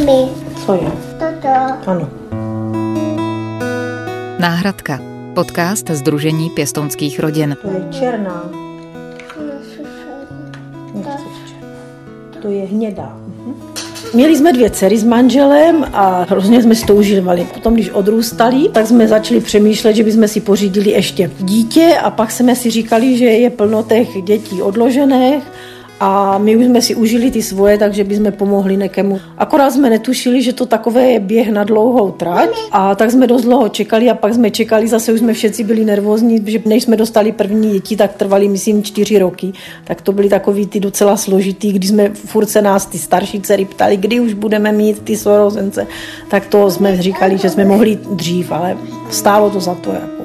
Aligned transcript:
Mami, 0.00 0.28
Co 0.66 0.74
je? 0.74 0.92
toto. 1.18 1.48
Ano. 1.86 2.08
Náhradka. 4.38 5.00
Podcast 5.34 5.90
Združení 5.90 6.50
pěstounských 6.50 7.20
rodin. 7.20 7.56
To 7.62 7.68
je 7.70 7.84
černá. 7.90 8.50
To 12.42 12.48
je 12.48 12.66
hnědá. 12.66 13.16
Mhm. 13.26 13.54
Měli 14.14 14.36
jsme 14.36 14.52
dvě 14.52 14.70
dcery 14.70 14.98
s 14.98 15.04
manželem 15.04 15.86
a 15.92 16.26
hrozně 16.30 16.62
jsme 16.62 16.74
si 16.74 16.86
to 16.86 16.94
užívali. 16.94 17.46
Potom, 17.54 17.74
když 17.74 17.90
odrůstali, 17.90 18.68
tak 18.68 18.86
jsme 18.86 19.08
začali 19.08 19.40
přemýšlet, 19.40 19.94
že 19.96 20.04
bychom 20.04 20.28
si 20.28 20.40
pořídili 20.40 20.90
ještě 20.90 21.30
dítě 21.38 21.94
a 22.02 22.10
pak 22.10 22.30
jsme 22.30 22.56
si 22.56 22.70
říkali, 22.70 23.16
že 23.16 23.24
je 23.24 23.50
plno 23.50 23.82
těch 23.82 24.22
dětí 24.22 24.62
odložených 24.62 25.42
a 26.00 26.38
my 26.38 26.56
už 26.56 26.64
jsme 26.64 26.82
si 26.82 26.94
užili 26.94 27.30
ty 27.30 27.42
svoje, 27.42 27.78
takže 27.78 28.04
bychom 28.04 28.32
pomohli 28.32 28.76
nekému. 28.76 29.20
Akorát 29.38 29.70
jsme 29.70 29.90
netušili, 29.90 30.42
že 30.42 30.52
to 30.52 30.66
takové 30.66 31.06
je 31.06 31.20
běh 31.20 31.52
na 31.52 31.64
dlouhou 31.64 32.10
trať 32.10 32.50
a 32.72 32.94
tak 32.94 33.10
jsme 33.10 33.26
dost 33.26 33.42
dlouho 33.42 33.68
čekali 33.68 34.10
a 34.10 34.14
pak 34.14 34.34
jsme 34.34 34.50
čekali, 34.50 34.88
zase 34.88 35.12
už 35.12 35.18
jsme 35.18 35.32
všetci 35.32 35.64
byli 35.64 35.84
nervózní, 35.84 36.44
že 36.46 36.62
než 36.64 36.82
jsme 36.82 36.96
dostali 36.96 37.32
první 37.32 37.72
děti, 37.72 37.96
tak 37.96 38.14
trvali, 38.14 38.48
myslím, 38.48 38.82
čtyři 38.82 39.18
roky. 39.18 39.52
Tak 39.84 40.02
to 40.02 40.12
byly 40.12 40.28
takový 40.28 40.66
ty 40.66 40.80
docela 40.80 41.16
složitý, 41.16 41.72
když 41.72 41.90
jsme 41.90 42.08
furt 42.08 42.46
se 42.46 42.62
nás 42.62 42.86
ty 42.86 42.98
starší 42.98 43.40
dcery 43.40 43.64
ptali, 43.64 43.96
kdy 43.96 44.20
už 44.20 44.32
budeme 44.32 44.72
mít 44.72 45.02
ty 45.02 45.16
sorozence, 45.16 45.86
tak 46.30 46.46
to 46.46 46.70
jsme 46.70 47.02
říkali, 47.02 47.38
že 47.38 47.50
jsme 47.50 47.64
mohli 47.64 47.98
dřív, 48.10 48.52
ale 48.52 48.76
stálo 49.10 49.50
to 49.50 49.60
za 49.60 49.74
to. 49.74 49.92
Jako. 49.92 50.19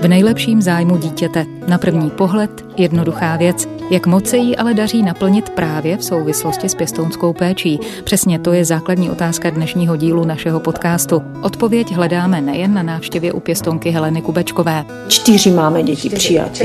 V 0.00 0.08
nejlepším 0.08 0.62
zájmu 0.62 0.96
dítěte. 0.96 1.46
Na 1.68 1.78
první 1.78 2.10
pohled 2.10 2.64
jednoduchá 2.76 3.36
věc. 3.36 3.77
Jak 3.90 4.06
moc 4.06 4.28
se 4.28 4.36
jí 4.36 4.56
ale 4.56 4.74
daří 4.74 5.02
naplnit 5.02 5.50
právě 5.50 5.96
v 5.96 6.04
souvislosti 6.04 6.68
s 6.68 6.74
pěstounskou 6.74 7.32
péčí? 7.32 7.80
Přesně 8.04 8.38
to 8.38 8.52
je 8.52 8.64
základní 8.64 9.10
otázka 9.10 9.50
dnešního 9.50 9.96
dílu 9.96 10.24
našeho 10.24 10.60
podcastu. 10.60 11.22
Odpověď 11.42 11.92
hledáme 11.92 12.40
nejen 12.40 12.74
na 12.74 12.82
návštěvě 12.82 13.32
u 13.32 13.40
pěstounky 13.40 13.90
Heleny 13.90 14.22
Kubečkové. 14.22 14.84
Čtyři 15.08 15.50
máme 15.50 15.82
děti 15.82 16.10
přijaté. 16.10 16.64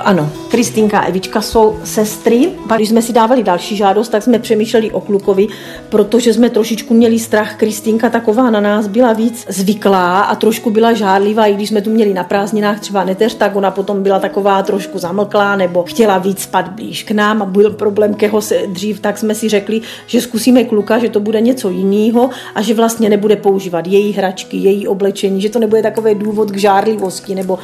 Ano, 0.00 0.30
Kristýnka 0.50 0.98
a 0.98 1.04
Evička 1.04 1.42
jsou 1.42 1.78
sestry. 1.84 2.50
Pak, 2.68 2.78
když 2.78 2.88
jsme 2.88 3.02
si 3.02 3.12
dávali 3.12 3.42
další 3.42 3.76
žádost, 3.76 4.08
tak 4.08 4.22
jsme 4.22 4.38
přemýšleli 4.38 4.90
o 4.90 5.00
klukovi, 5.00 5.46
protože 5.88 6.34
jsme 6.34 6.50
trošičku 6.50 6.94
měli 6.94 7.18
strach. 7.18 7.56
Kristýnka 7.56 8.10
taková 8.10 8.50
na 8.50 8.60
nás 8.60 8.86
byla 8.86 9.12
víc 9.12 9.46
zvyklá 9.48 10.22
a 10.22 10.34
trošku 10.34 10.70
byla 10.70 10.92
žádlivá, 10.92 11.46
i 11.46 11.54
když 11.54 11.68
jsme 11.68 11.80
tu 11.80 11.90
měli 11.90 12.14
na 12.14 12.24
prázdninách 12.24 12.80
třeba 12.80 13.04
neteř, 13.04 13.34
tak 13.34 13.56
ona 13.56 13.70
potom 13.70 14.02
byla 14.02 14.18
taková 14.18 14.62
trošku 14.62 14.98
zamlklá 14.98 15.56
nebo 15.56 15.82
chtěla 15.82 16.18
víc 16.18 16.46
spat 16.54 16.68
blíž 16.68 17.02
k 17.02 17.10
nám 17.10 17.42
a 17.42 17.46
byl 17.46 17.70
problém, 17.70 18.14
keho 18.14 18.40
se 18.40 18.62
dřív, 18.66 19.00
tak 19.00 19.18
jsme 19.18 19.34
si 19.34 19.48
řekli, 19.48 19.80
že 20.06 20.20
zkusíme 20.20 20.64
kluka, 20.64 20.98
že 20.98 21.08
to 21.08 21.20
bude 21.20 21.40
něco 21.40 21.70
jiného 21.70 22.30
a 22.54 22.62
že 22.62 22.74
vlastně 22.74 23.08
nebude 23.08 23.36
používat 23.36 23.86
její 23.86 24.12
hračky, 24.12 24.56
její 24.56 24.88
oblečení, 24.88 25.40
že 25.40 25.50
to 25.50 25.58
nebude 25.58 25.82
takový 25.82 26.14
důvod 26.14 26.50
k 26.50 26.56
žárlivosti 26.56 27.34
nebo 27.34 27.58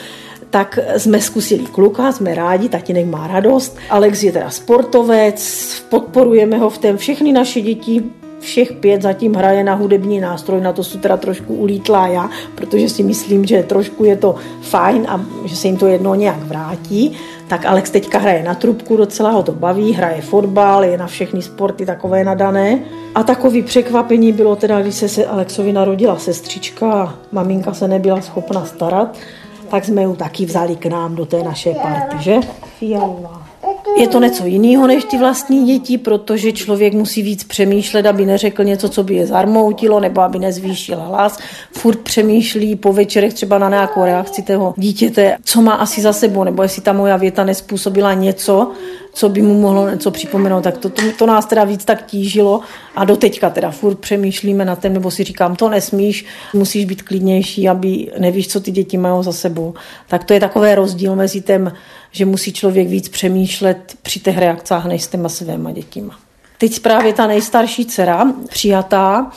tak 0.51 0.79
jsme 0.97 1.21
zkusili 1.21 1.65
kluka, 1.65 2.13
jsme 2.13 2.35
rádi, 2.35 2.69
tatínek 2.69 3.07
má 3.07 3.27
radost. 3.27 3.79
Alex 3.91 4.23
je 4.23 4.33
teda 4.33 4.51
sportovec, 4.51 5.41
podporujeme 5.89 6.59
ho 6.59 6.71
v 6.71 6.79
tom. 6.79 6.97
Všechny 6.97 7.33
naše 7.33 7.61
děti 7.61 8.03
všech 8.41 8.73
pět 8.73 9.03
zatím 9.03 9.35
hraje 9.35 9.65
na 9.65 9.75
hudební 9.75 10.21
nástroj, 10.21 10.61
na 10.61 10.73
to 10.73 10.85
jsou 10.85 10.99
teda 10.99 11.17
trošku 11.17 11.55
ulítla 11.55 12.07
já, 12.07 12.31
protože 12.55 12.89
si 12.89 13.03
myslím, 13.03 13.47
že 13.47 13.63
trošku 13.63 14.05
je 14.05 14.17
to 14.17 14.35
fajn 14.61 15.07
a 15.09 15.25
že 15.45 15.57
se 15.57 15.69
jim 15.69 15.77
to 15.77 15.87
jedno 15.87 16.15
nějak 16.15 16.43
vrátí. 16.45 17.13
Tak 17.51 17.67
Alex 17.67 17.91
teďka 17.91 18.19
hraje 18.19 18.43
na 18.43 18.55
trubku, 18.55 18.97
docela 18.97 19.31
ho 19.31 19.43
to 19.43 19.53
baví, 19.53 19.93
hraje 19.93 20.23
fotbal, 20.23 20.85
je 20.85 20.99
na 20.99 21.07
všechny 21.07 21.43
sporty 21.43 21.87
takové 21.87 22.25
nadané. 22.25 22.79
A 23.15 23.23
takový 23.23 23.63
překvapení 23.63 24.33
bylo 24.33 24.57
teda, 24.57 24.81
když 24.81 24.95
se, 24.95 25.09
se 25.09 25.27
Alexovi 25.27 25.73
narodila 25.73 26.19
sestřička 26.19 26.93
a 26.93 27.15
maminka 27.33 27.75
se 27.75 27.89
nebyla 27.89 28.21
schopna 28.21 28.65
starat, 28.65 29.19
tak 29.71 29.85
jsme 29.85 30.03
ju 30.03 30.17
taky 30.17 30.45
vzali 30.45 30.77
k 30.77 30.87
nám 30.87 31.15
do 31.15 31.27
té 31.27 31.43
naše 31.43 31.75
party, 31.75 32.17
že? 32.19 32.37
Fialová. 32.79 33.40
Je 33.97 34.09
to 34.09 34.21
něco 34.21 34.47
jiného 34.47 34.87
než 34.87 35.05
ty 35.05 35.19
vlastní 35.19 35.67
děti, 35.67 35.99
protože 35.99 36.53
člověk 36.53 36.95
musí 36.95 37.23
víc 37.23 37.45
přemýšlet, 37.45 38.07
aby 38.07 38.27
neřekl 38.27 38.65
něco, 38.65 38.89
co 38.89 39.05
by 39.05 39.15
je 39.15 39.27
zarmoutilo, 39.27 40.01
nebo 40.01 40.21
aby 40.21 40.39
nezvýšil 40.39 41.01
hlas. 41.01 41.39
Furt 41.73 41.99
přemýšlí 41.99 42.77
po 42.77 42.93
večerech 42.93 43.35
třeba 43.35 43.59
na 43.59 43.69
nějakou 43.69 44.05
reakci 44.05 44.43
toho 44.43 44.75
dítěte, 44.77 45.37
co 45.45 45.63
má 45.63 45.75
asi 45.75 46.01
za 46.01 46.13
sebou, 46.13 46.45
nebo 46.45 46.63
jestli 46.63 46.83
ta 46.83 46.93
moja 46.93 47.17
věta 47.17 47.45
nespůsobila 47.45 48.15
něco, 48.15 48.73
co 49.13 49.29
by 49.29 49.43
mu 49.43 49.61
mohlo 49.61 49.91
něco 49.91 50.11
připomenout, 50.11 50.61
tak 50.61 50.79
to, 50.79 50.91
to, 50.91 51.03
to 51.19 51.27
nás 51.27 51.47
teda 51.47 51.65
víc 51.65 51.85
tak 51.85 52.07
tížilo 52.07 52.61
a 52.97 53.05
doteďka 53.05 53.51
teda 53.51 53.71
furt 53.71 53.99
přemýšlíme 53.99 54.65
na 54.65 54.77
tom, 54.77 54.93
nebo 54.93 55.11
si 55.11 55.25
říkám, 55.25 55.57
to 55.57 55.69
nesmíš, 55.69 56.25
musíš 56.55 56.85
být 56.85 57.03
klidnější, 57.03 57.69
aby 57.69 58.13
nevíš, 58.19 58.49
co 58.49 58.61
ty 58.61 58.71
děti 58.71 58.99
mají 58.99 59.25
za 59.25 59.33
sebou. 59.33 59.75
Tak 60.09 60.25
to 60.25 60.33
je 60.33 60.41
takový 60.41 60.75
rozdíl 60.75 61.17
mezi 61.17 61.41
tím, 61.41 61.73
že 62.13 62.27
musí 62.27 62.53
člověk 62.53 62.89
víc 62.89 63.09
přemýšlet 63.09 63.95
při 64.03 64.21
těch 64.21 64.39
reakcích 64.39 64.85
než 64.85 65.03
s 65.03 65.09
těma 65.09 65.29
svýma 65.29 65.73
dětima. 65.73 66.19
Teď 66.59 66.81
právě 66.81 67.13
ta 67.13 67.27
nejstarší 67.27 67.87
dcera, 67.87 68.33
přijatá, 68.49 69.31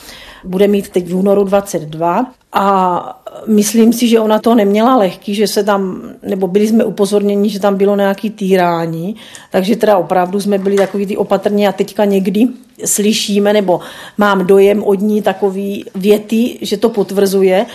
bude 0.44 0.68
mít 0.68 0.88
teď 0.88 1.08
v 1.08 1.16
únoru 1.16 1.44
22 1.44 2.26
a 2.52 3.22
myslím 3.46 3.92
si, 3.92 4.08
že 4.08 4.20
ona 4.20 4.38
to 4.38 4.54
neměla 4.54 4.96
lehký, 4.96 5.34
že 5.34 5.46
se 5.46 5.64
tam, 5.64 6.02
nebo 6.22 6.46
byli 6.46 6.68
jsme 6.68 6.84
upozorněni, 6.84 7.50
že 7.50 7.60
tam 7.60 7.76
bylo 7.76 7.96
nějaký 7.96 8.30
týrání, 8.30 9.16
takže 9.50 9.76
teda 9.76 9.96
opravdu 9.96 10.40
jsme 10.40 10.58
byli 10.58 10.76
takový 10.76 11.06
ty 11.06 11.16
opatrní 11.16 11.68
a 11.68 11.72
teďka 11.72 12.04
někdy 12.04 12.48
slyšíme, 12.84 13.52
nebo 13.52 13.80
mám 14.18 14.46
dojem 14.46 14.82
od 14.82 15.00
ní 15.00 15.22
takový 15.22 15.84
věty, 15.94 16.58
že 16.62 16.76
to 16.76 16.88
potvrzuje, 16.88 17.66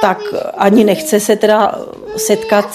tak 0.00 0.18
ani 0.56 0.84
nechce 0.84 1.20
se 1.20 1.36
teda 1.36 1.74
setkat 2.16 2.74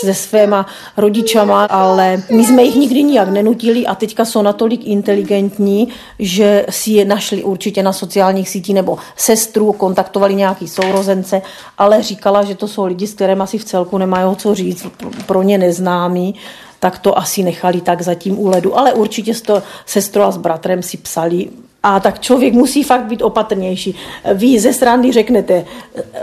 se 0.00 0.14
svýma 0.14 0.66
rodičama, 0.96 1.64
ale 1.64 2.22
my 2.30 2.44
jsme 2.44 2.62
jich 2.62 2.76
nikdy 2.76 3.02
nijak 3.02 3.28
nenutili 3.28 3.86
a 3.86 3.94
teďka 3.94 4.24
jsou 4.24 4.42
natolik 4.42 4.86
inteligentní, 4.86 5.88
že 6.18 6.66
si 6.70 6.90
je 6.90 7.04
našli 7.04 7.42
určitě 7.42 7.82
na 7.82 7.92
sociálních 7.92 8.48
sítích 8.48 8.74
nebo 8.74 8.98
sestru, 9.16 9.72
kontaktovali 9.72 10.34
nějaký 10.34 10.68
sourozence, 10.68 11.42
ale 11.78 12.02
říkala, 12.02 12.44
že 12.44 12.54
to 12.54 12.68
jsou 12.68 12.84
lidi, 12.84 13.06
s 13.06 13.14
kterými 13.14 13.42
asi 13.42 13.58
v 13.58 13.64
celku 13.64 13.98
nemají 13.98 14.36
co 14.36 14.54
říct, 14.54 14.86
pro 15.26 15.42
ně 15.42 15.58
neznámí, 15.58 16.34
tak 16.80 16.98
to 16.98 17.18
asi 17.18 17.42
nechali 17.42 17.80
tak 17.80 18.02
zatím 18.02 18.38
u 18.38 18.48
ledu. 18.48 18.78
Ale 18.78 18.92
určitě 18.92 19.34
s 19.34 19.42
to 19.42 19.62
sestrou 19.86 20.22
a 20.22 20.30
s 20.30 20.36
bratrem 20.36 20.82
si 20.82 20.96
psali 20.96 21.48
a 21.82 22.00
tak 22.00 22.20
člověk 22.20 22.54
musí 22.54 22.82
fakt 22.82 23.04
být 23.04 23.22
opatrnější. 23.22 23.94
Vy 24.34 24.60
ze 24.60 24.72
strany 24.72 25.12
řeknete 25.12 25.64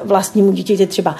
vlastnímu 0.04 0.52
dítěti 0.52 0.88
třeba, 0.88 1.16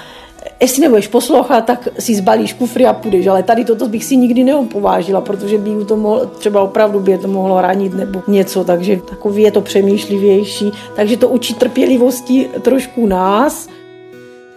jestli 0.60 0.82
nebudeš 0.82 1.08
poslouchat, 1.08 1.60
tak 1.60 1.88
si 1.98 2.14
zbalíš 2.14 2.52
kufry 2.52 2.86
a 2.86 2.92
půjdeš, 2.92 3.26
ale 3.26 3.42
tady 3.42 3.64
toto 3.64 3.88
bych 3.88 4.04
si 4.04 4.16
nikdy 4.16 4.44
neopovážila, 4.44 5.20
protože 5.20 5.58
by 5.58 5.84
to 5.84 5.96
mohlo, 5.96 6.26
třeba 6.26 6.62
opravdu 6.62 7.00
by 7.00 7.12
je 7.12 7.18
to 7.18 7.28
mohlo 7.28 7.60
ranit 7.60 7.94
nebo 7.94 8.22
něco, 8.28 8.64
takže 8.64 8.96
takový 8.96 9.42
je 9.42 9.50
to 9.50 9.60
přemýšlivější, 9.60 10.72
takže 10.96 11.16
to 11.16 11.28
učí 11.28 11.54
trpělivosti 11.54 12.48
trošku 12.62 13.06
nás, 13.06 13.68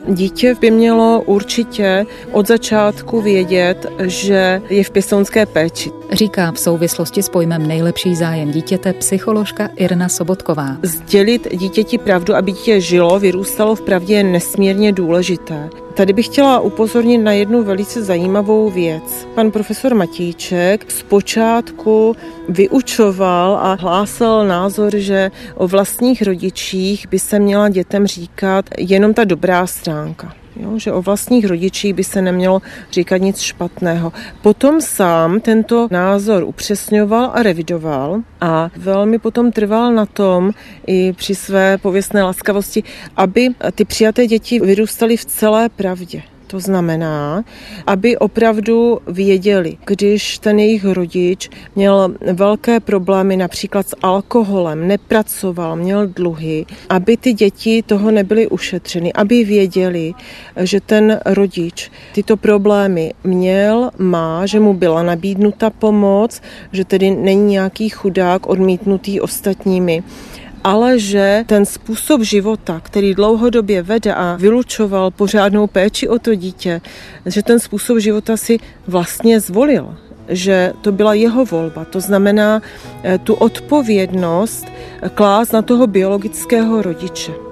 Dítě 0.09 0.55
by 0.61 0.71
mělo 0.71 1.23
určitě 1.25 2.05
od 2.31 2.47
začátku 2.47 3.21
vědět, 3.21 3.85
že 4.03 4.61
je 4.69 4.83
v 4.83 4.89
pěstounské 4.89 5.45
péči. 5.45 5.91
Říká 6.11 6.51
v 6.51 6.59
souvislosti 6.59 7.23
s 7.23 7.29
pojmem 7.29 7.67
nejlepší 7.67 8.15
zájem 8.15 8.51
dítěte 8.51 8.93
psycholožka 8.93 9.69
Irna 9.75 10.09
Sobotková. 10.09 10.77
Sdělit 10.83 11.47
dítěti 11.51 11.97
pravdu, 11.97 12.35
aby 12.35 12.51
dítě 12.51 12.81
žilo, 12.81 13.19
vyrůstalo 13.19 13.75
v 13.75 13.81
pravdě 13.81 14.15
je 14.15 14.23
nesmírně 14.23 14.91
důležité. 14.91 15.69
Tady 15.99 16.13
bych 16.13 16.25
chtěla 16.25 16.59
upozornit 16.59 17.17
na 17.17 17.31
jednu 17.31 17.63
velice 17.63 18.03
zajímavou 18.03 18.69
věc. 18.69 19.27
Pan 19.35 19.51
profesor 19.51 19.95
Matíček 19.95 20.91
zpočátku 20.91 22.15
vyučoval 22.49 23.57
a 23.57 23.73
hlásal 23.73 24.47
názor, 24.47 24.97
že 24.97 25.31
o 25.55 25.67
vlastních 25.67 26.21
rodičích 26.21 27.07
by 27.07 27.19
se 27.19 27.39
měla 27.39 27.69
dětem 27.69 28.07
říkat 28.07 28.65
jenom 28.77 29.13
ta 29.13 29.23
dobrá 29.23 29.67
stránka. 29.67 30.33
Jo, 30.59 30.79
že 30.79 30.91
o 30.91 31.01
vlastních 31.01 31.45
rodičích 31.45 31.93
by 31.93 32.03
se 32.03 32.21
nemělo 32.21 32.61
říkat 32.91 33.17
nic 33.17 33.39
špatného. 33.39 34.13
Potom 34.41 34.81
sám 34.81 35.39
tento 35.39 35.87
názor 35.91 36.43
upřesňoval 36.43 37.31
a 37.33 37.43
revidoval 37.43 38.21
a 38.41 38.69
velmi 38.77 39.19
potom 39.19 39.51
trval 39.51 39.93
na 39.93 40.05
tom 40.05 40.51
i 40.87 41.13
při 41.13 41.35
své 41.35 41.77
pověstné 41.77 42.23
laskavosti, 42.23 42.83
aby 43.15 43.49
ty 43.75 43.85
přijaté 43.85 44.27
děti 44.27 44.59
vyrůstaly 44.59 45.17
v 45.17 45.25
celé 45.25 45.69
pravdě. 45.69 46.21
To 46.49 46.59
znamená, 46.59 47.43
aby 47.87 48.17
opravdu 48.17 48.99
věděli, 49.07 49.77
když 49.85 50.37
ten 50.37 50.59
jejich 50.59 50.85
rodič 50.85 51.49
měl 51.75 52.15
velké 52.33 52.79
problémy 52.79 53.37
například 53.37 53.89
s 53.89 53.95
alkoholem, 54.01 54.87
nepracoval, 54.87 55.75
měl 55.75 56.07
dluhy, 56.07 56.65
aby 56.89 57.17
ty 57.17 57.33
děti 57.33 57.83
toho 57.85 58.11
nebyly 58.11 58.47
ušetřeny, 58.47 59.13
aby 59.13 59.43
věděli, 59.43 60.13
že 60.57 60.81
ten 60.81 61.19
rodič 61.25 61.91
tyto 62.13 62.37
problémy 62.37 63.13
měl, 63.23 63.91
má, 63.97 64.45
že 64.45 64.59
mu 64.59 64.73
byla 64.73 65.03
nabídnuta 65.03 65.69
pomoc, 65.69 66.41
že 66.71 66.85
tedy 66.85 67.11
není 67.11 67.51
nějaký 67.51 67.89
chudák 67.89 68.49
odmítnutý 68.49 69.21
ostatními 69.21 70.03
ale 70.63 70.99
že 70.99 71.43
ten 71.47 71.65
způsob 71.65 72.21
života, 72.21 72.81
který 72.83 73.15
dlouhodobě 73.15 73.81
vede 73.81 74.13
a 74.13 74.35
vylučoval 74.39 75.11
pořádnou 75.11 75.67
péči 75.67 76.07
o 76.07 76.19
to 76.19 76.35
dítě, 76.35 76.81
že 77.25 77.43
ten 77.43 77.59
způsob 77.59 77.97
života 77.97 78.37
si 78.37 78.59
vlastně 78.87 79.39
zvolil 79.39 79.97
že 80.29 80.73
to 80.81 80.91
byla 80.91 81.13
jeho 81.13 81.45
volba. 81.45 81.85
To 81.85 82.01
znamená 82.01 82.61
eh, 83.03 83.17
tu 83.17 83.33
odpovědnost 83.33 84.67
klást 85.13 85.51
na 85.51 85.61
toho 85.61 85.87
biologického 85.87 86.81
rodiče. 86.81 87.48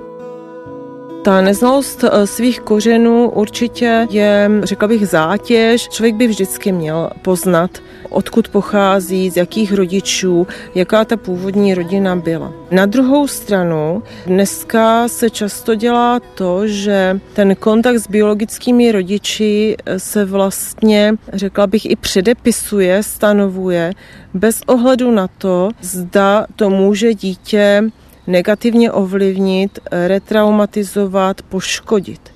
Ta 1.27 1.41
neznalost 1.41 2.03
eh, 2.03 2.27
svých 2.27 2.59
kořenů 2.59 3.29
určitě 3.29 4.07
je, 4.09 4.49
řekla 4.63 4.87
bych, 4.87 5.07
zátěž. 5.07 5.89
Člověk 5.89 6.15
by 6.15 6.27
vždycky 6.27 6.71
měl 6.71 7.09
poznat, 7.21 7.71
odkud 8.09 8.47
pochází, 8.47 9.29
z 9.29 9.37
jakých 9.37 9.73
rodičů, 9.73 10.47
jaká 10.75 11.05
ta 11.05 11.17
původní 11.17 11.73
rodina 11.73 12.15
byla. 12.15 12.53
Na 12.71 12.85
druhou 12.85 13.27
stranu, 13.27 14.03
dneska 14.25 15.07
se 15.07 15.29
často 15.29 15.75
dělá 15.75 16.19
to, 16.35 16.67
že 16.67 17.19
ten 17.33 17.55
kontakt 17.55 17.97
s 17.97 18.07
biologickými 18.07 18.91
rodiči 18.91 19.75
eh, 19.85 19.99
se 19.99 20.25
vlastně, 20.25 21.13
řekla 21.33 21.67
bych, 21.67 21.91
i 21.91 21.95
předepisuje, 21.95 23.03
stanovuje, 23.03 23.93
bez 24.33 24.61
ohledu 24.67 25.11
na 25.11 25.27
to, 25.27 25.69
zda 25.81 26.45
to 26.55 26.69
může 26.69 27.13
dítě 27.13 27.83
negativně 28.27 28.91
ovlivnit, 28.91 29.79
retraumatizovat, 29.91 31.41
poškodit. 31.41 32.33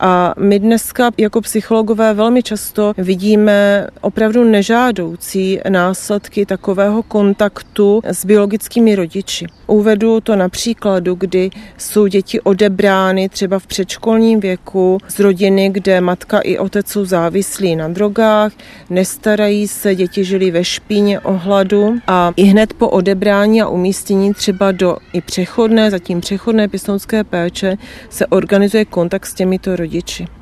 A 0.00 0.34
my 0.38 0.58
dneska 0.58 1.10
jako 1.18 1.40
psychologové 1.40 2.14
velmi 2.14 2.42
často 2.42 2.92
vidíme 2.98 3.86
opravdu 4.00 4.44
nežádoucí 4.44 5.60
následky 5.68 6.46
takového 6.46 7.02
kontaktu 7.02 8.00
s 8.04 8.24
biologickými 8.24 8.94
rodiči. 8.94 9.46
Uvedu 9.66 10.20
to 10.20 10.36
na 10.36 10.48
příkladu, 10.48 11.14
kdy 11.14 11.50
jsou 11.78 12.06
děti 12.06 12.40
odebrány 12.40 13.28
třeba 13.28 13.58
v 13.58 13.66
předškolním 13.66 14.40
věku 14.40 14.98
z 15.08 15.18
rodiny, 15.18 15.70
kde 15.72 16.00
matka 16.00 16.40
i 16.40 16.58
otec 16.58 16.88
jsou 16.88 17.04
závislí 17.04 17.76
na 17.76 17.88
drogách, 17.88 18.52
nestarají 18.90 19.68
se, 19.68 19.94
děti 19.94 20.24
žili 20.24 20.50
ve 20.50 20.64
špíně 20.64 21.20
ohladu 21.20 21.98
a 22.06 22.32
i 22.36 22.42
hned 22.42 22.72
po 22.72 22.88
odebrání 22.88 23.62
a 23.62 23.68
umístění 23.68 24.34
třeba 24.34 24.72
do 24.72 24.96
i 25.12 25.20
přechodné, 25.20 25.90
zatím 25.90 26.20
přechodné 26.20 26.68
pěstounské 26.68 27.24
péče 27.24 27.76
se 28.10 28.26
organizuje 28.26 28.84
kontakt 28.84 29.26
s 29.26 29.34
těmito 29.34 29.76
rodiči. 29.76 29.83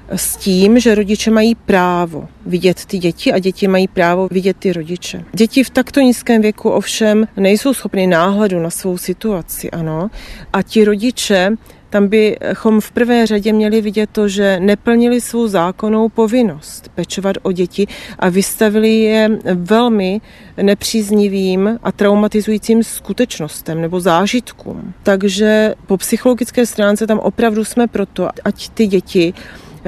S 0.08 0.36
tím, 0.36 0.80
že 0.80 0.94
rodiče 0.94 1.30
mají 1.30 1.54
právo 1.54 2.28
vidět 2.46 2.84
ty 2.84 2.98
děti 2.98 3.32
a 3.32 3.38
děti 3.38 3.68
mají 3.68 3.88
právo 3.88 4.28
vidět 4.30 4.56
ty 4.56 4.72
rodiče. 4.72 5.24
Děti 5.32 5.64
v 5.64 5.70
takto 5.70 6.00
nízkém 6.00 6.42
věku 6.42 6.70
ovšem 6.70 7.26
nejsou 7.36 7.74
schopny 7.74 8.06
náhledu 8.06 8.60
na 8.60 8.70
svou 8.70 8.98
situaci, 8.98 9.70
ano. 9.70 10.10
A 10.52 10.62
ti 10.62 10.84
rodiče 10.84 11.50
tam 11.92 12.08
bychom 12.08 12.80
v 12.80 12.90
prvé 12.90 13.26
řadě 13.26 13.52
měli 13.52 13.80
vidět 13.80 14.10
to, 14.12 14.28
že 14.28 14.60
neplnili 14.60 15.20
svou 15.20 15.46
zákonnou 15.46 16.08
povinnost 16.08 16.88
pečovat 16.94 17.36
o 17.42 17.52
děti 17.52 17.86
a 18.18 18.28
vystavili 18.28 19.00
je 19.00 19.38
velmi 19.54 20.20
nepříznivým 20.62 21.78
a 21.82 21.92
traumatizujícím 21.92 22.82
skutečnostem 22.82 23.80
nebo 23.80 24.00
zážitkům. 24.00 24.94
Takže 25.02 25.74
po 25.86 25.96
psychologické 25.96 26.66
stránce 26.66 27.06
tam 27.06 27.18
opravdu 27.18 27.64
jsme 27.64 27.86
proto, 27.86 28.28
ať 28.44 28.68
ty 28.68 28.86
děti 28.86 29.34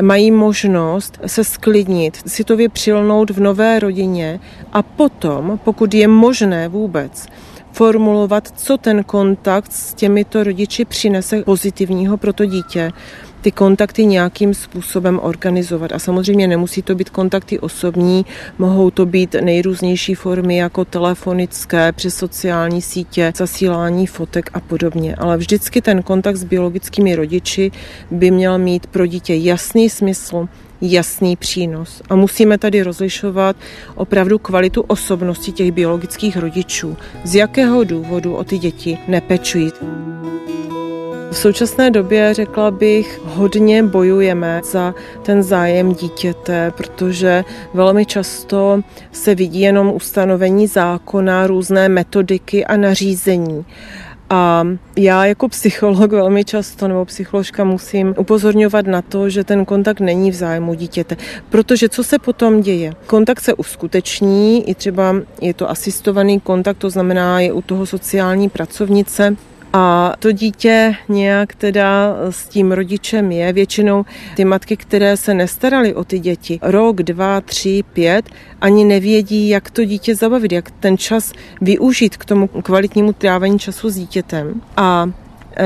mají 0.00 0.30
možnost 0.30 1.18
se 1.26 1.44
sklidnit, 1.44 2.16
citově 2.16 2.68
přilnout 2.68 3.30
v 3.30 3.40
nové 3.40 3.78
rodině 3.78 4.40
a 4.72 4.82
potom, 4.82 5.58
pokud 5.64 5.94
je 5.94 6.08
možné 6.08 6.68
vůbec, 6.68 7.26
formulovat, 7.74 8.48
co 8.56 8.78
ten 8.78 9.04
kontakt 9.04 9.72
s 9.72 9.94
těmito 9.94 10.44
rodiči 10.44 10.84
přinese 10.84 11.42
pozitivního 11.42 12.16
pro 12.16 12.32
to 12.32 12.46
dítě, 12.46 12.92
ty 13.40 13.52
kontakty 13.52 14.06
nějakým 14.06 14.54
způsobem 14.54 15.20
organizovat. 15.22 15.92
A 15.92 15.98
samozřejmě 15.98 16.48
nemusí 16.48 16.82
to 16.82 16.94
být 16.94 17.10
kontakty 17.10 17.58
osobní, 17.58 18.26
mohou 18.58 18.90
to 18.90 19.06
být 19.06 19.36
nejrůznější 19.40 20.14
formy 20.14 20.56
jako 20.56 20.84
telefonické, 20.84 21.92
přes 21.92 22.14
sociální 22.14 22.82
sítě, 22.82 23.32
zasílání 23.36 24.06
fotek 24.06 24.50
a 24.54 24.60
podobně. 24.60 25.14
Ale 25.14 25.36
vždycky 25.36 25.82
ten 25.82 26.02
kontakt 26.02 26.36
s 26.36 26.44
biologickými 26.44 27.16
rodiči 27.16 27.70
by 28.10 28.30
měl 28.30 28.58
mít 28.58 28.86
pro 28.86 29.06
dítě 29.06 29.34
jasný 29.34 29.90
smysl, 29.90 30.48
jasný 30.80 31.36
přínos. 31.36 32.02
A 32.10 32.16
musíme 32.16 32.58
tady 32.58 32.82
rozlišovat 32.82 33.56
opravdu 33.94 34.38
kvalitu 34.38 34.80
osobnosti 34.80 35.52
těch 35.52 35.72
biologických 35.72 36.36
rodičů. 36.36 36.96
Z 37.24 37.34
jakého 37.34 37.84
důvodu 37.84 38.34
o 38.34 38.44
ty 38.44 38.58
děti 38.58 38.98
nepečují. 39.08 39.70
V 41.34 41.36
současné 41.38 41.90
době 41.90 42.34
řekla 42.34 42.70
bych, 42.70 43.20
hodně 43.24 43.82
bojujeme 43.82 44.60
za 44.64 44.94
ten 45.22 45.42
zájem 45.42 45.94
dítěte, 45.94 46.72
protože 46.76 47.44
velmi 47.74 48.06
často 48.06 48.80
se 49.12 49.34
vidí 49.34 49.60
jenom 49.60 49.92
ustanovení 49.94 50.66
zákona, 50.66 51.46
různé 51.46 51.88
metodiky 51.88 52.64
a 52.64 52.76
nařízení. 52.76 53.64
A 54.30 54.64
já 54.96 55.26
jako 55.26 55.48
psycholog 55.48 56.12
velmi 56.12 56.44
často 56.44 56.88
nebo 56.88 57.04
psycholožka 57.04 57.64
musím 57.64 58.14
upozorňovat 58.18 58.86
na 58.86 59.02
to, 59.02 59.28
že 59.28 59.44
ten 59.44 59.64
kontakt 59.64 60.00
není 60.00 60.30
v 60.30 60.34
zájmu 60.34 60.74
dítěte. 60.74 61.16
Protože 61.50 61.88
co 61.88 62.04
se 62.04 62.18
potom 62.18 62.60
děje? 62.60 62.92
Kontakt 63.06 63.40
se 63.40 63.54
uskuteční, 63.54 64.70
i 64.70 64.74
třeba 64.74 65.16
je 65.40 65.54
to 65.54 65.70
asistovaný 65.70 66.40
kontakt, 66.40 66.78
to 66.78 66.90
znamená 66.90 67.40
je 67.40 67.52
u 67.52 67.62
toho 67.62 67.86
sociální 67.86 68.48
pracovnice, 68.48 69.36
a 69.76 70.14
to 70.18 70.32
dítě 70.32 70.96
nějak 71.08 71.54
teda 71.54 72.16
s 72.30 72.48
tím 72.48 72.72
rodičem 72.72 73.32
je. 73.32 73.52
Většinou 73.52 74.04
ty 74.36 74.44
matky, 74.44 74.76
které 74.76 75.16
se 75.16 75.34
nestaraly 75.34 75.94
o 75.94 76.04
ty 76.04 76.18
děti, 76.18 76.58
rok, 76.62 77.02
dva, 77.02 77.40
tři, 77.40 77.82
pět, 77.92 78.30
ani 78.60 78.84
nevědí, 78.84 79.48
jak 79.48 79.70
to 79.70 79.84
dítě 79.84 80.14
zabavit, 80.14 80.52
jak 80.52 80.70
ten 80.70 80.98
čas 80.98 81.32
využít 81.60 82.16
k 82.16 82.24
tomu 82.24 82.48
kvalitnímu 82.48 83.12
trávení 83.12 83.58
času 83.58 83.90
s 83.90 83.94
dítětem. 83.94 84.60
A 84.76 85.10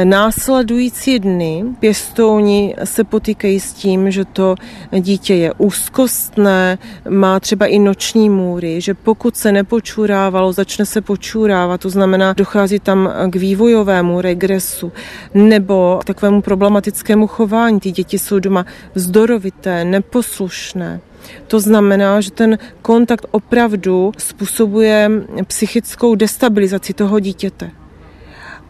Následující 0.05 1.19
dny 1.19 1.65
pěstouni 1.81 2.75
se 2.85 3.05
potýkají 3.05 3.61
s 3.61 3.73
tím, 3.73 4.11
že 4.11 4.25
to 4.25 4.55
dítě 5.01 5.35
je 5.35 5.53
úzkostné, 5.59 6.79
má 7.09 7.41
třeba 7.41 7.67
i 7.67 7.79
noční 7.79 8.31
můry, 8.31 8.81
že 8.81 8.95
pokud 8.95 9.37
se 9.37 9.53
nepočurávalo, 9.53 10.53
začne 10.53 10.87
se 10.87 11.01
počurávat, 11.01 11.81
to 11.81 11.91
znamená, 11.91 12.33
dochází 12.33 12.79
tam 12.79 13.13
k 13.31 13.37
vývojovému 13.37 14.21
regresu 14.21 14.93
nebo 15.35 15.99
k 16.01 16.05
takovému 16.05 16.43
problematickému 16.43 17.27
chování. 17.27 17.81
Ty 17.81 17.93
děti 17.93 18.19
jsou 18.19 18.39
doma 18.39 18.67
vzdorovité, 18.95 19.85
neposlušné. 19.85 21.01
To 21.47 21.61
znamená, 21.61 22.21
že 22.21 22.31
ten 22.31 22.59
kontakt 22.83 23.27
opravdu 23.31 24.13
způsobuje 24.19 25.11
psychickou 25.47 26.15
destabilizaci 26.15 26.93
toho 26.93 27.21
dítěte. 27.21 27.71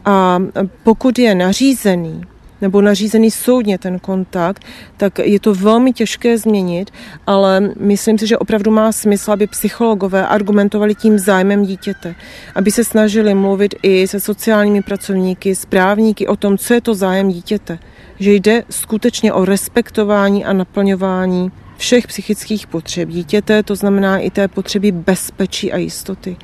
A 0.09 0.43
pokud 0.83 1.19
je 1.19 1.35
nařízený, 1.35 2.23
nebo 2.61 2.81
nařízený 2.81 3.31
soudně 3.31 3.79
ten 3.79 3.99
kontakt, 3.99 4.65
tak 4.97 5.19
je 5.19 5.41
to 5.41 5.55
velmi 5.55 5.93
těžké 5.93 6.39
změnit, 6.39 6.91
ale 7.27 7.61
myslím 7.81 8.19
si, 8.19 8.27
že 8.27 8.39
opravdu 8.39 8.71
má 8.71 8.93
smysl, 8.93 9.33
aby 9.33 9.47
psychologové 9.47 10.27
argumentovali 10.27 10.95
tím 10.95 11.19
zájmem 11.19 11.65
dítěte, 11.65 12.15
aby 12.55 12.71
se 12.71 12.85
snažili 12.85 13.35
mluvit 13.35 13.75
i 13.83 14.09
se 14.09 14.21
sociálními 14.21 14.83
pracovníky, 14.83 15.55
s 15.55 15.65
právníky 15.65 16.27
o 16.27 16.37
tom, 16.37 16.59
co 16.59 16.75
je 16.75 16.81
to 16.81 16.95
zájem 16.95 17.29
dítěte. 17.29 17.79
Že 18.19 18.33
jde 18.33 18.65
skutečně 18.71 19.33
o 19.33 19.45
respektování 19.45 20.45
a 20.45 20.53
naplňování 20.53 21.53
všech 21.77 22.07
psychických 22.07 22.67
potřeb 22.67 23.09
dítěte, 23.09 23.63
to 23.63 23.77
znamená 23.77 24.19
i 24.19 24.31
té 24.31 24.49
potřeby 24.49 24.93
bezpečí 24.93 25.73
a 25.73 25.77
jistoty. 25.77 26.37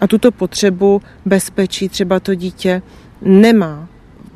A 0.00 0.06
tuto 0.06 0.32
potřebu 0.32 1.02
bezpečí 1.24 1.88
třeba 1.88 2.20
to 2.20 2.34
dítě 2.34 2.82
nemá 3.22 3.88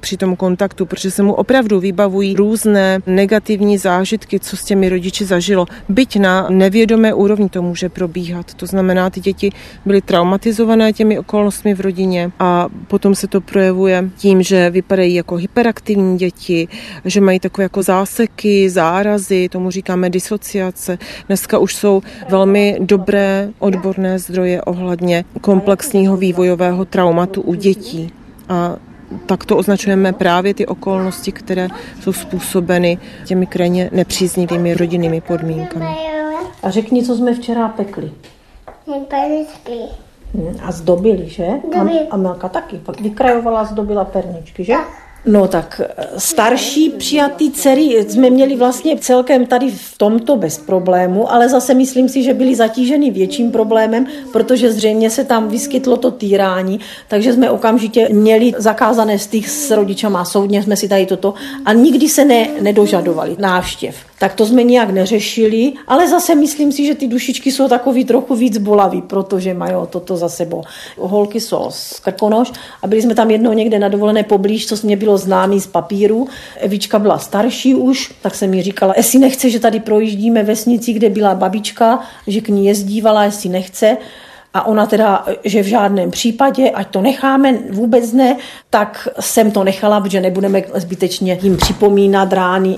při 0.02 0.16
tom 0.16 0.36
kontaktu, 0.36 0.86
protože 0.86 1.10
se 1.10 1.22
mu 1.22 1.32
opravdu 1.32 1.80
vybavují 1.80 2.34
různé 2.34 2.98
negativní 3.06 3.78
zážitky, 3.78 4.40
co 4.40 4.56
s 4.56 4.64
těmi 4.64 4.88
rodiči 4.88 5.24
zažilo. 5.24 5.66
Byť 5.88 6.18
na 6.18 6.46
nevědomé 6.50 7.14
úrovni 7.14 7.48
to 7.48 7.62
může 7.62 7.88
probíhat. 7.88 8.54
To 8.54 8.66
znamená, 8.66 9.10
ty 9.10 9.20
děti 9.20 9.50
byly 9.86 10.00
traumatizované 10.00 10.92
těmi 10.92 11.18
okolnostmi 11.18 11.74
v 11.74 11.80
rodině 11.80 12.30
a 12.38 12.68
potom 12.88 13.14
se 13.14 13.26
to 13.26 13.40
projevuje 13.40 14.10
tím, 14.16 14.42
že 14.42 14.70
vypadají 14.70 15.14
jako 15.14 15.36
hyperaktivní 15.36 16.18
děti, 16.18 16.68
že 17.04 17.20
mají 17.20 17.40
takové 17.40 17.62
jako 17.62 17.82
záseky, 17.82 18.70
zárazy, 18.70 19.48
tomu 19.48 19.70
říkáme 19.70 20.10
disociace. 20.10 20.98
Dneska 21.26 21.58
už 21.58 21.74
jsou 21.74 22.02
velmi 22.28 22.76
dobré 22.80 23.50
odborné 23.58 24.18
zdroje 24.18 24.62
ohledně 24.62 25.24
komplexního 25.40 26.16
vývojového 26.16 26.84
traumatu 26.84 27.40
u 27.40 27.54
dětí. 27.54 28.10
A 28.48 28.76
tak 29.26 29.44
to 29.44 29.56
označujeme 29.56 30.12
právě 30.12 30.54
ty 30.54 30.66
okolnosti, 30.66 31.32
které 31.32 31.68
jsou 32.00 32.12
způsobeny 32.12 32.98
těmi 33.26 33.46
krajně 33.46 33.90
nepříznivými 33.92 34.74
rodinnými 34.74 35.20
podmínkami. 35.20 35.86
A 36.62 36.70
řekni, 36.70 37.04
co 37.04 37.16
jsme 37.16 37.34
včera 37.34 37.68
pekli. 37.68 38.12
Perničky. 39.08 39.78
Hm, 40.34 40.56
A 40.62 40.72
zdobili, 40.72 41.28
že? 41.28 41.46
A, 41.78 41.86
a 42.10 42.16
Melka 42.16 42.48
taky. 42.48 42.76
Pak 42.76 43.00
vykrajovala 43.00 43.60
a 43.60 43.64
zdobila 43.64 44.04
perničky, 44.04 44.64
že? 44.64 44.72
Tak. 44.72 45.01
No 45.26 45.48
tak 45.48 45.80
eh, 45.84 46.06
starší 46.18 46.90
přijatý 46.90 47.50
dcery 47.50 48.06
jsme 48.08 48.30
měli 48.30 48.56
vlastně 48.56 48.98
celkem 48.98 49.46
tady 49.46 49.70
v 49.70 49.98
tomto 49.98 50.36
bez 50.36 50.58
problému, 50.58 51.32
ale 51.32 51.48
zase 51.48 51.74
myslím 51.74 52.08
si, 52.08 52.22
že 52.22 52.34
byli 52.34 52.54
zatíženi 52.54 53.10
větším 53.10 53.50
problémem, 53.50 54.06
protože 54.32 54.72
zřejmě 54.72 55.10
se 55.10 55.24
tam 55.24 55.48
vyskytlo 55.48 55.96
to 55.96 56.10
týrání, 56.10 56.80
takže 57.08 57.32
jsme 57.32 57.50
okamžitě 57.50 58.08
měli 58.12 58.52
zakázané 58.58 59.18
styk 59.18 59.48
s 59.48 59.70
rodičama, 59.70 60.24
soudně 60.24 60.62
jsme 60.62 60.76
si 60.76 60.88
tady 60.88 61.06
toto 61.06 61.34
a 61.64 61.72
nikdy 61.72 62.08
se 62.08 62.24
ne, 62.24 62.48
nedožadovali 62.60 63.36
návštěv. 63.38 63.96
Tak 64.22 64.34
to 64.34 64.46
jsme 64.46 64.62
nějak 64.62 64.90
neřešili, 64.90 65.72
ale 65.86 66.08
zase 66.08 66.34
myslím 66.34 66.72
si, 66.72 66.86
že 66.86 66.94
ty 66.94 67.08
dušičky 67.08 67.52
jsou 67.52 67.68
takový 67.68 68.04
trochu 68.04 68.34
víc 68.34 68.58
bolavý, 68.58 69.02
protože 69.02 69.54
mají 69.54 69.74
toto 69.90 70.16
za 70.16 70.28
sebou. 70.28 70.62
Holky 70.98 71.40
jsou 71.40 71.66
z 71.68 72.00
Krkonoš 72.00 72.52
a 72.82 72.86
byli 72.86 73.02
jsme 73.02 73.14
tam 73.14 73.30
jednou 73.30 73.52
někde 73.52 73.78
na 73.78 73.88
dovolené 73.88 74.22
poblíž, 74.22 74.66
co 74.66 74.76
mě 74.82 74.96
bylo 74.96 75.11
známý 75.18 75.60
z 75.60 75.66
papíru. 75.66 76.28
Evička 76.56 76.98
byla 76.98 77.18
starší 77.18 77.74
už, 77.74 78.14
tak 78.22 78.34
jsem 78.34 78.50
mi 78.50 78.62
říkala, 78.62 78.94
jestli 78.96 79.18
nechce, 79.18 79.50
že 79.50 79.60
tady 79.60 79.80
projíždíme 79.80 80.42
vesnici, 80.42 80.92
kde 80.92 81.10
byla 81.10 81.34
babička, 81.34 82.00
že 82.26 82.40
k 82.40 82.48
ní 82.48 82.66
jezdívala, 82.66 83.24
jestli 83.24 83.48
nechce. 83.48 83.96
A 84.54 84.66
ona 84.66 84.86
teda, 84.86 85.26
že 85.44 85.62
v 85.62 85.66
žádném 85.66 86.10
případě, 86.10 86.70
ať 86.70 86.88
to 86.88 87.00
necháme, 87.00 87.58
vůbec 87.70 88.12
ne, 88.12 88.36
tak 88.70 89.08
jsem 89.20 89.50
to 89.50 89.64
nechala, 89.64 90.00
protože 90.00 90.20
nebudeme 90.20 90.62
zbytečně 90.74 91.38
jim 91.42 91.56
připomínat 91.56 92.32
rány. 92.32 92.76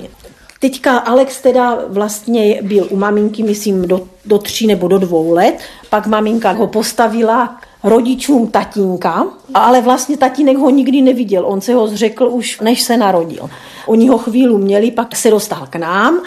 Teďka 0.59 0.97
Alex 0.97 1.41
teda 1.41 1.77
vlastně 1.87 2.59
byl 2.61 2.87
u 2.89 2.95
maminky, 2.95 3.43
myslím, 3.43 3.87
do, 3.87 4.01
do 4.25 4.37
tří 4.37 4.67
nebo 4.67 4.87
do 4.87 4.97
dvou 4.97 5.33
let. 5.33 5.55
Pak 5.89 6.07
maminka 6.07 6.51
ho 6.51 6.67
postavila 6.67 7.57
rodičům 7.85 8.47
tatínka, 8.47 9.27
ale 9.53 9.81
vlastně 9.81 10.17
tatínek 10.17 10.57
ho 10.57 10.69
nikdy 10.69 11.01
neviděl. 11.01 11.45
On 11.47 11.61
se 11.61 11.73
ho 11.73 11.87
zřekl 11.87 12.29
už, 12.31 12.59
než 12.59 12.81
se 12.81 12.97
narodil. 12.97 13.49
Oni 13.87 14.07
ho 14.07 14.17
chvíli 14.17 14.57
měli, 14.57 14.91
pak 14.91 15.15
se 15.15 15.29
dostal 15.29 15.67
k 15.69 15.75
nám, 15.75 16.21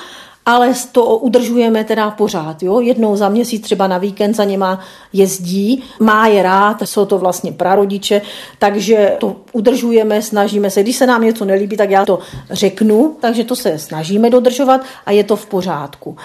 ale 0.46 0.72
to 0.92 1.16
udržujeme 1.16 1.84
teda 1.84 2.10
pořád. 2.10 2.62
Jo? 2.62 2.80
Jednou 2.80 3.16
za 3.16 3.28
měsíc 3.28 3.62
třeba 3.62 3.86
na 3.86 3.98
víkend 3.98 4.34
za 4.34 4.44
něma 4.44 4.80
jezdí, 5.12 5.82
má 6.00 6.26
je 6.26 6.42
rád, 6.42 6.82
jsou 6.84 7.04
to 7.04 7.18
vlastně 7.18 7.52
prarodiče, 7.52 8.22
takže 8.58 9.16
to 9.18 9.36
udržujeme, 9.52 10.22
snažíme 10.22 10.70
se. 10.70 10.82
Když 10.82 10.96
se 10.96 11.06
nám 11.06 11.22
něco 11.22 11.44
nelíbí, 11.44 11.76
tak 11.76 11.90
já 11.90 12.04
to 12.04 12.18
řeknu, 12.50 13.16
takže 13.20 13.44
to 13.44 13.56
se 13.56 13.78
snažíme 13.78 14.30
dodržovat 14.30 14.80
a 15.06 15.10
je 15.10 15.24
to 15.24 15.36
v 15.36 15.46
pořádku. 15.46 16.16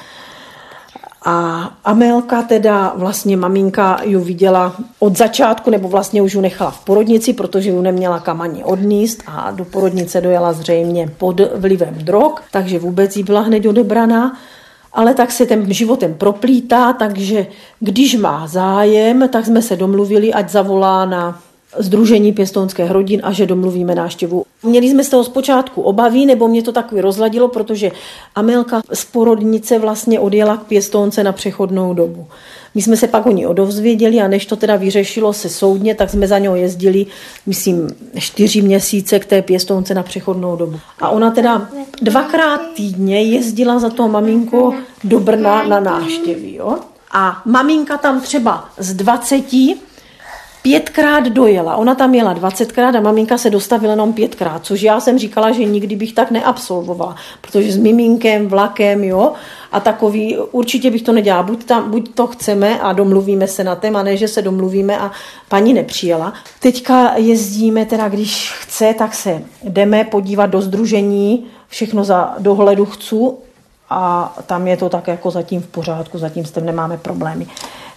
A 1.26 1.70
Amelka 1.84 2.42
teda, 2.42 2.94
vlastně 2.96 3.38
maminka 3.38 4.00
ju 4.04 4.20
viděla 4.20 4.76
od 5.00 5.18
začátku, 5.18 5.70
nebo 5.70 5.88
vlastně 5.88 6.22
už 6.22 6.34
ju 6.34 6.42
nechala 6.42 6.72
v 6.72 6.86
porodnici, 6.86 7.34
protože 7.34 7.70
ju 7.70 7.82
neměla 7.82 8.20
kam 8.20 8.42
ani 8.42 8.64
odníst 8.64 9.24
a 9.28 9.52
do 9.52 9.66
porodnice 9.66 10.22
dojela 10.22 10.54
zřejmě 10.54 11.10
pod 11.18 11.42
vlivem 11.56 11.96
drog, 11.98 12.34
takže 12.52 12.80
vůbec 12.80 13.18
jí 13.18 13.24
byla 13.24 13.42
hned 13.42 13.66
odebraná. 13.66 14.38
Ale 14.94 15.14
tak 15.14 15.32
se 15.32 15.46
ten 15.46 15.74
životem 15.74 16.14
proplítá, 16.14 16.94
takže 16.94 17.48
když 17.80 18.16
má 18.16 18.48
zájem, 18.48 19.30
tak 19.30 19.46
jsme 19.46 19.62
se 19.62 19.76
domluvili, 19.76 20.34
ať 20.34 20.50
zavolá 20.50 21.06
na 21.06 21.40
Združení 21.78 22.34
pěstounských 22.34 22.92
rodin 22.92 23.22
a 23.24 23.32
že 23.32 23.46
domluvíme 23.46 23.96
náštěvu. 23.96 24.46
Měli 24.64 24.90
jsme 24.90 25.04
z 25.04 25.10
toho 25.10 25.24
zpočátku 25.24 25.82
obavy, 25.82 26.26
nebo 26.26 26.48
mě 26.48 26.64
to 26.64 26.72
takový 26.72 27.02
rozladilo, 27.02 27.48
protože 27.48 27.92
Amelka 28.36 28.82
z 28.94 29.06
porodnice 29.06 29.80
vlastně 29.80 30.20
odjela 30.20 30.58
k 30.58 30.64
pěstounce 30.64 31.24
na 31.24 31.32
přechodnou 31.32 31.94
dobu. 31.94 32.28
My 32.76 32.82
jsme 32.82 32.98
se 32.98 33.08
pak 33.08 33.26
o 33.26 33.32
ní 33.32 33.48
odovzvěděli 33.48 34.22
a 34.22 34.28
než 34.28 34.46
to 34.46 34.56
teda 34.56 34.76
vyřešilo 34.76 35.34
se 35.34 35.50
soudně, 35.50 35.96
tak 35.96 36.10
jsme 36.10 36.28
za 36.28 36.40
něho 36.40 36.56
jezdili, 36.56 37.06
myslím, 37.46 37.90
čtyři 38.20 38.62
měsíce 38.62 39.20
k 39.20 39.26
té 39.26 39.42
pěstounce 39.42 39.94
na 39.94 40.04
přechodnou 40.04 40.56
dobu. 40.56 40.80
A 41.00 41.10
ona 41.10 41.32
teda 41.32 41.70
dvakrát 42.02 42.62
týdně 42.76 43.22
jezdila 43.22 43.80
za 43.80 43.90
to 43.90 44.08
maminko 44.08 44.74
do 45.04 45.20
Brna 45.20 45.64
na 45.64 45.80
náštěvy. 45.80 46.54
Jo? 46.54 46.78
A 47.12 47.42
maminka 47.46 47.98
tam 47.98 48.22
třeba 48.22 48.70
z 48.78 48.94
20 48.94 49.44
pětkrát 50.64 51.24
dojela. 51.24 51.76
Ona 51.76 51.96
tam 51.96 52.16
jela 52.16 52.34
dvacetkrát 52.34 52.96
a 52.96 53.02
maminka 53.02 53.38
se 53.38 53.50
dostavila 53.50 53.92
jenom 53.92 54.14
pětkrát, 54.14 54.66
což 54.66 54.82
já 54.82 55.00
jsem 55.00 55.20
říkala, 55.20 55.52
že 55.52 55.64
nikdy 55.64 55.96
bych 55.96 56.14
tak 56.14 56.32
neabsolvovala, 56.32 57.16
protože 57.42 57.72
s 57.72 57.78
miminkem, 57.78 58.48
vlakem, 58.48 59.04
jo, 59.04 59.34
a 59.72 59.80
takový, 59.80 60.38
určitě 60.52 60.92
bych 60.92 61.02
to 61.02 61.12
nedělala. 61.12 61.44
Buď, 61.44 61.64
tam, 61.64 61.92
buď 61.92 62.14
to 62.14 62.28
chceme 62.28 62.80
a 62.80 62.94
domluvíme 62.94 63.48
se 63.48 63.64
na 63.64 63.76
tém, 63.76 63.96
a 63.96 64.04
ne, 64.04 64.18
že 64.18 64.28
se 64.28 64.42
domluvíme 64.42 64.98
a 65.00 65.12
paní 65.50 65.74
nepřijela. 65.74 66.34
Teďka 66.60 67.14
jezdíme, 67.16 67.86
teda 67.86 68.10
když 68.10 68.52
chce, 68.52 68.96
tak 68.98 69.14
se 69.14 69.42
jdeme 69.64 70.04
podívat 70.04 70.46
do 70.46 70.62
združení, 70.62 71.46
všechno 71.68 72.04
za 72.04 72.36
dohledu 72.40 72.86
chci 72.86 73.16
a 73.90 74.34
tam 74.46 74.68
je 74.68 74.78
to 74.78 74.90
tak 74.90 75.08
jako 75.08 75.32
zatím 75.32 75.62
v 75.62 75.68
pořádku, 75.68 76.18
zatím 76.18 76.46
s 76.46 76.52
tím 76.52 76.66
nemáme 76.66 76.98
problémy. 76.98 77.48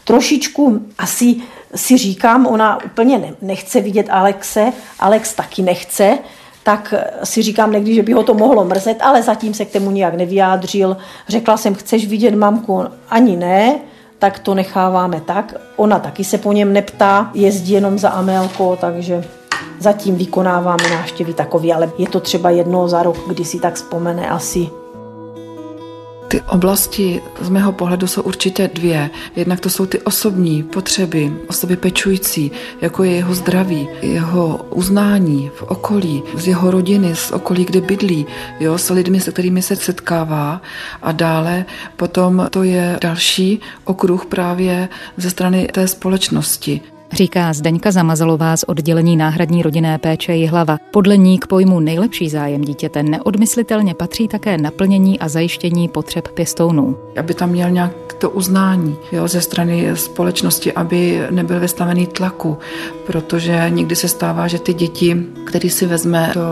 Trošičku 0.06 0.80
asi 0.98 1.36
si 1.74 1.98
říkám, 1.98 2.46
ona 2.46 2.84
úplně 2.84 3.18
ne, 3.18 3.34
nechce 3.42 3.80
vidět 3.80 4.06
Alexe, 4.10 4.72
Alex 5.00 5.34
taky 5.34 5.62
nechce, 5.62 6.18
tak 6.62 6.94
si 7.24 7.42
říkám 7.42 7.72
někdy, 7.72 7.94
že 7.94 8.02
by 8.02 8.12
ho 8.12 8.22
to 8.22 8.34
mohlo 8.34 8.64
mrzet, 8.64 8.98
ale 9.00 9.22
zatím 9.22 9.54
se 9.54 9.64
k 9.64 9.72
tomu 9.72 9.90
nijak 9.90 10.14
nevyjádřil. 10.14 10.96
Řekla 11.28 11.56
jsem, 11.56 11.74
chceš 11.74 12.06
vidět 12.06 12.34
mamku? 12.34 12.84
Ani 13.10 13.36
ne, 13.36 13.78
tak 14.18 14.38
to 14.38 14.54
necháváme 14.54 15.20
tak. 15.20 15.54
Ona 15.76 15.98
taky 15.98 16.24
se 16.24 16.38
po 16.38 16.52
něm 16.52 16.72
neptá, 16.72 17.30
jezdí 17.34 17.72
jenom 17.72 17.98
za 17.98 18.08
Amelko, 18.08 18.78
takže 18.80 19.24
zatím 19.78 20.16
vykonáváme 20.16 20.90
návštěvy 20.90 21.34
takový, 21.34 21.72
ale 21.72 21.90
je 21.98 22.08
to 22.08 22.20
třeba 22.20 22.50
jednou 22.50 22.88
za 22.88 23.02
rok, 23.02 23.16
kdy 23.28 23.44
si 23.44 23.58
tak 23.58 23.74
vzpomene 23.74 24.28
asi 24.28 24.68
ty 26.28 26.40
oblasti 26.40 27.22
z 27.40 27.48
mého 27.48 27.72
pohledu 27.72 28.06
jsou 28.06 28.22
určitě 28.22 28.70
dvě. 28.74 29.10
Jednak 29.36 29.60
to 29.60 29.70
jsou 29.70 29.86
ty 29.86 30.00
osobní 30.00 30.62
potřeby, 30.62 31.32
osoby 31.48 31.76
pečující, 31.76 32.50
jako 32.80 33.04
je 33.04 33.12
jeho 33.12 33.34
zdraví, 33.34 33.88
jeho 34.02 34.66
uznání 34.70 35.50
v 35.54 35.62
okolí, 35.62 36.22
z 36.34 36.48
jeho 36.48 36.70
rodiny, 36.70 37.16
z 37.16 37.30
okolí, 37.30 37.64
kde 37.64 37.80
bydlí, 37.80 38.26
jo, 38.60 38.78
s 38.78 38.90
lidmi, 38.90 39.20
se 39.20 39.32
kterými 39.32 39.62
se 39.62 39.76
setkává. 39.76 40.62
A 41.02 41.12
dále 41.12 41.64
potom 41.96 42.46
to 42.50 42.62
je 42.62 42.98
další 43.00 43.60
okruh 43.84 44.26
právě 44.26 44.88
ze 45.16 45.30
strany 45.30 45.68
té 45.72 45.88
společnosti. 45.88 46.80
Říká 47.12 47.52
Zdeňka 47.52 47.90
Zamazalová 47.90 48.56
z 48.56 48.64
oddělení 48.66 49.16
náhradní 49.16 49.62
rodinné 49.62 49.98
péče 49.98 50.34
Jihlava. 50.34 50.78
Podle 50.90 51.16
ní 51.16 51.38
k 51.38 51.46
pojmu 51.46 51.80
nejlepší 51.80 52.28
zájem 52.28 52.60
dítěte 52.60 53.02
neodmyslitelně 53.02 53.94
patří 53.94 54.28
také 54.28 54.58
naplnění 54.58 55.18
a 55.18 55.28
zajištění 55.28 55.88
potřeb 55.88 56.28
pěstounů. 56.28 56.96
Aby 57.18 57.34
tam 57.34 57.50
měl 57.50 57.70
nějak 57.70 57.92
to 58.18 58.30
uznání 58.30 58.96
jo, 59.12 59.28
ze 59.28 59.40
strany 59.40 59.90
společnosti, 59.94 60.72
aby 60.72 61.22
nebyl 61.30 61.60
vystavený 61.60 62.06
tlaku, 62.06 62.58
protože 63.06 63.66
někdy 63.68 63.96
se 63.96 64.08
stává, 64.08 64.48
že 64.48 64.58
ty 64.58 64.74
děti, 64.74 65.16
který 65.44 65.70
si 65.70 65.86
vezme 65.86 66.30
do 66.34 66.42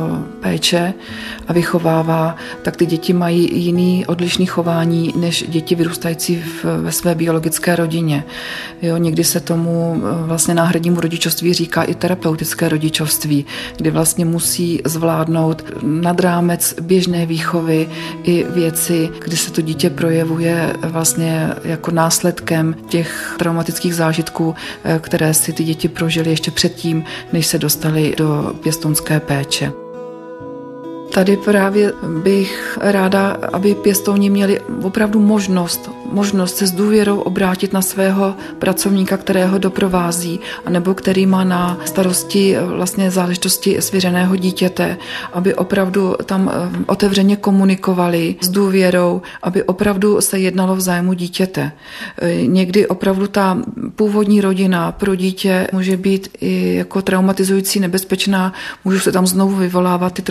péče 0.40 0.94
a 1.49 1.52
vychovává, 1.52 2.37
tak 2.62 2.76
ty 2.76 2.87
děti 2.87 3.12
mají 3.12 3.64
jiný 3.64 4.06
odlišný 4.06 4.46
chování 4.46 5.12
než 5.16 5.44
děti 5.49 5.75
vyrůstající 5.75 6.37
v, 6.37 6.64
ve 6.64 6.92
své 6.92 7.14
biologické 7.14 7.76
rodině. 7.76 8.25
Jo, 8.82 8.96
někdy 8.96 9.25
se 9.25 9.40
tomu 9.40 10.02
vlastně 10.02 10.43
náhradnímu 10.52 11.00
rodičovství 11.00 11.54
říká 11.54 11.82
i 11.82 11.94
terapeutické 11.94 12.68
rodičovství, 12.68 13.46
kdy 13.76 13.90
vlastně 13.90 14.24
musí 14.24 14.80
zvládnout 14.84 15.64
nad 15.82 16.20
rámec 16.20 16.74
běžné 16.80 17.26
výchovy 17.26 17.88
i 18.22 18.46
věci, 18.50 19.10
kdy 19.24 19.36
se 19.36 19.52
to 19.52 19.60
dítě 19.60 19.90
projevuje 19.90 20.72
vlastně 20.82 21.50
jako 21.64 21.90
následkem 21.90 22.74
těch 22.88 23.34
traumatických 23.38 23.94
zážitků, 23.94 24.54
které 25.00 25.34
si 25.34 25.52
ty 25.52 25.64
děti 25.64 25.88
prožily 25.88 26.30
ještě 26.30 26.50
předtím, 26.50 27.04
než 27.32 27.46
se 27.46 27.58
dostali 27.58 28.14
do 28.18 28.54
pěstounské 28.62 29.20
péče. 29.20 29.83
Tady 31.14 31.37
právě 31.37 31.92
bych 32.23 32.78
ráda, 32.80 33.37
aby 33.52 33.75
pěstouni 33.75 34.30
měli 34.30 34.61
opravdu 34.83 35.21
možnost, 35.21 35.90
možnost 36.12 36.56
se 36.56 36.66
s 36.66 36.73
důvěrou 36.73 37.18
obrátit 37.18 37.73
na 37.73 37.83
svého 37.83 38.35
pracovníka, 38.59 39.16
kterého 39.16 39.59
doprovází, 39.59 40.40
anebo 40.66 40.94
který 40.94 41.26
má 41.26 41.44
na 41.44 41.78
starosti 41.85 42.56
vlastně 42.66 43.11
záležitosti 43.11 43.83
svěřeného 43.83 44.37
dítěte, 44.37 44.97
aby 45.33 45.54
opravdu 45.54 46.14
tam 46.26 46.50
eh, 46.54 46.85
otevřeně 46.87 47.37
komunikovali 47.37 48.37
s 48.40 48.49
důvěrou, 48.49 49.23
aby 49.42 49.62
opravdu 49.62 50.21
se 50.21 50.38
jednalo 50.38 50.76
v 50.76 50.80
zájmu 50.80 51.12
dítěte. 51.12 51.73
Eh, 52.18 52.47
někdy 52.47 52.87
opravdu 52.87 53.26
ta 53.26 53.59
původní 53.97 54.40
rodina 54.40 54.92
pro 54.92 55.14
dítě 55.14 55.68
může 55.73 55.97
být 55.97 56.28
i 56.40 56.75
jako 56.75 57.02
traumatizující, 57.02 57.80
nebezpečná, 57.80 58.52
můžou 58.85 58.99
se 58.99 59.12
tam 59.12 59.26
znovu 59.26 59.56
vyvolávat 59.56 60.12
ty 60.12 60.23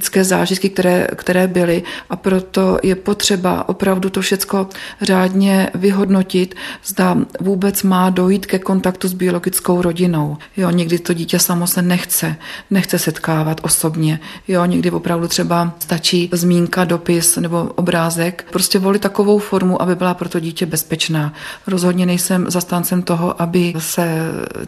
traumatické 0.00 0.24
zážitky, 0.24 0.68
které, 0.70 1.06
které 1.16 1.46
byly 1.46 1.82
a 2.10 2.16
proto 2.16 2.78
je 2.82 2.94
potřeba 2.94 3.68
opravdu 3.68 4.10
to 4.10 4.20
všecko 4.20 4.68
řádně 5.02 5.70
vyhodnotit, 5.74 6.54
zda 6.84 7.16
vůbec 7.40 7.82
má 7.82 8.10
dojít 8.10 8.46
ke 8.46 8.58
kontaktu 8.58 9.08
s 9.08 9.12
biologickou 9.12 9.82
rodinou. 9.82 10.36
Jo, 10.56 10.70
někdy 10.70 10.98
to 10.98 11.12
dítě 11.12 11.38
samo 11.38 11.66
se 11.66 11.82
nechce, 11.82 12.36
nechce 12.70 12.98
setkávat 12.98 13.60
osobně. 13.62 14.20
Jo, 14.48 14.64
někdy 14.64 14.90
opravdu 14.90 15.28
třeba 15.28 15.72
stačí 15.78 16.30
zmínka, 16.32 16.84
dopis 16.84 17.36
nebo 17.36 17.70
obrázek. 17.76 18.46
Prostě 18.50 18.78
volit 18.78 19.02
takovou 19.02 19.38
formu, 19.38 19.82
aby 19.82 19.94
byla 19.94 20.14
pro 20.14 20.28
to 20.28 20.40
dítě 20.40 20.66
bezpečná. 20.66 21.32
Rozhodně 21.66 22.06
nejsem 22.06 22.50
zastáncem 22.50 23.02
toho, 23.02 23.42
aby 23.42 23.74
se 23.78 24.18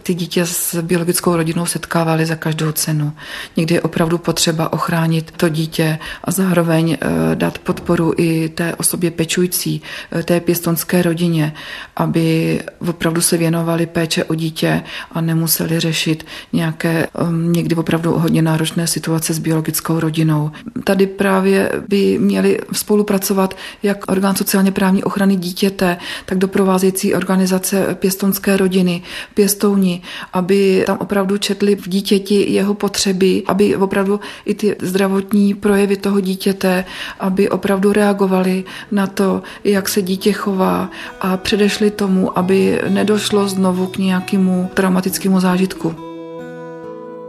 ty 0.02 0.14
dítě 0.14 0.46
s 0.46 0.82
biologickou 0.82 1.36
rodinou 1.36 1.66
setkávaly 1.66 2.26
za 2.26 2.36
každou 2.36 2.72
cenu. 2.72 3.12
Někdy 3.56 3.74
je 3.74 3.80
opravdu 3.80 4.18
potřeba 4.18 4.72
ochránit 4.72 5.11
to 5.20 5.48
dítě 5.48 5.98
a 6.24 6.30
zároveň 6.30 6.96
eh, 7.00 7.06
dát 7.34 7.58
podporu 7.58 8.12
i 8.16 8.48
té 8.48 8.74
osobě 8.74 9.10
pečující, 9.10 9.82
eh, 10.12 10.22
té 10.22 10.40
pěstonské 10.40 11.02
rodině, 11.02 11.54
aby 11.96 12.60
opravdu 12.88 13.20
se 13.20 13.36
věnovali 13.36 13.86
péče 13.86 14.24
o 14.24 14.34
dítě 14.34 14.82
a 15.12 15.20
nemuseli 15.20 15.80
řešit 15.80 16.26
nějaké 16.52 17.06
ehm, 17.14 17.52
někdy 17.52 17.74
opravdu 17.74 18.12
hodně 18.12 18.42
náročné 18.42 18.86
situace 18.86 19.34
s 19.34 19.38
biologickou 19.38 20.00
rodinou. 20.00 20.50
Tady 20.84 21.06
právě 21.06 21.72
by 21.88 22.18
měli 22.18 22.58
spolupracovat 22.72 23.56
jak 23.82 24.10
orgán 24.10 24.36
sociálně 24.36 24.72
právní 24.72 25.04
ochrany 25.04 25.36
dítěte, 25.36 25.96
tak 26.24 26.38
doprovázející 26.38 27.14
organizace 27.14 27.96
pěstonské 28.00 28.56
rodiny, 28.56 29.02
pěstouni, 29.34 30.02
aby 30.32 30.84
tam 30.86 30.98
opravdu 31.00 31.38
četli 31.38 31.76
v 31.76 31.88
dítěti 31.88 32.52
jeho 32.52 32.74
potřeby, 32.74 33.42
aby 33.46 33.76
opravdu 33.76 34.20
i 34.44 34.54
ty 34.54 34.76
zdravotní 35.02 35.54
projevy 35.54 35.96
toho 35.96 36.20
dítěte, 36.20 36.84
aby 37.20 37.50
opravdu 37.50 37.92
reagovali 37.92 38.64
na 38.90 39.06
to, 39.06 39.42
jak 39.64 39.88
se 39.88 40.02
dítě 40.02 40.32
chová 40.32 40.90
a 41.20 41.36
předešli 41.36 41.90
tomu, 41.90 42.38
aby 42.38 42.80
nedošlo 42.88 43.48
znovu 43.48 43.86
k 43.86 43.98
nějakému 43.98 44.70
traumatickému 44.74 45.40
zážitku. 45.40 45.94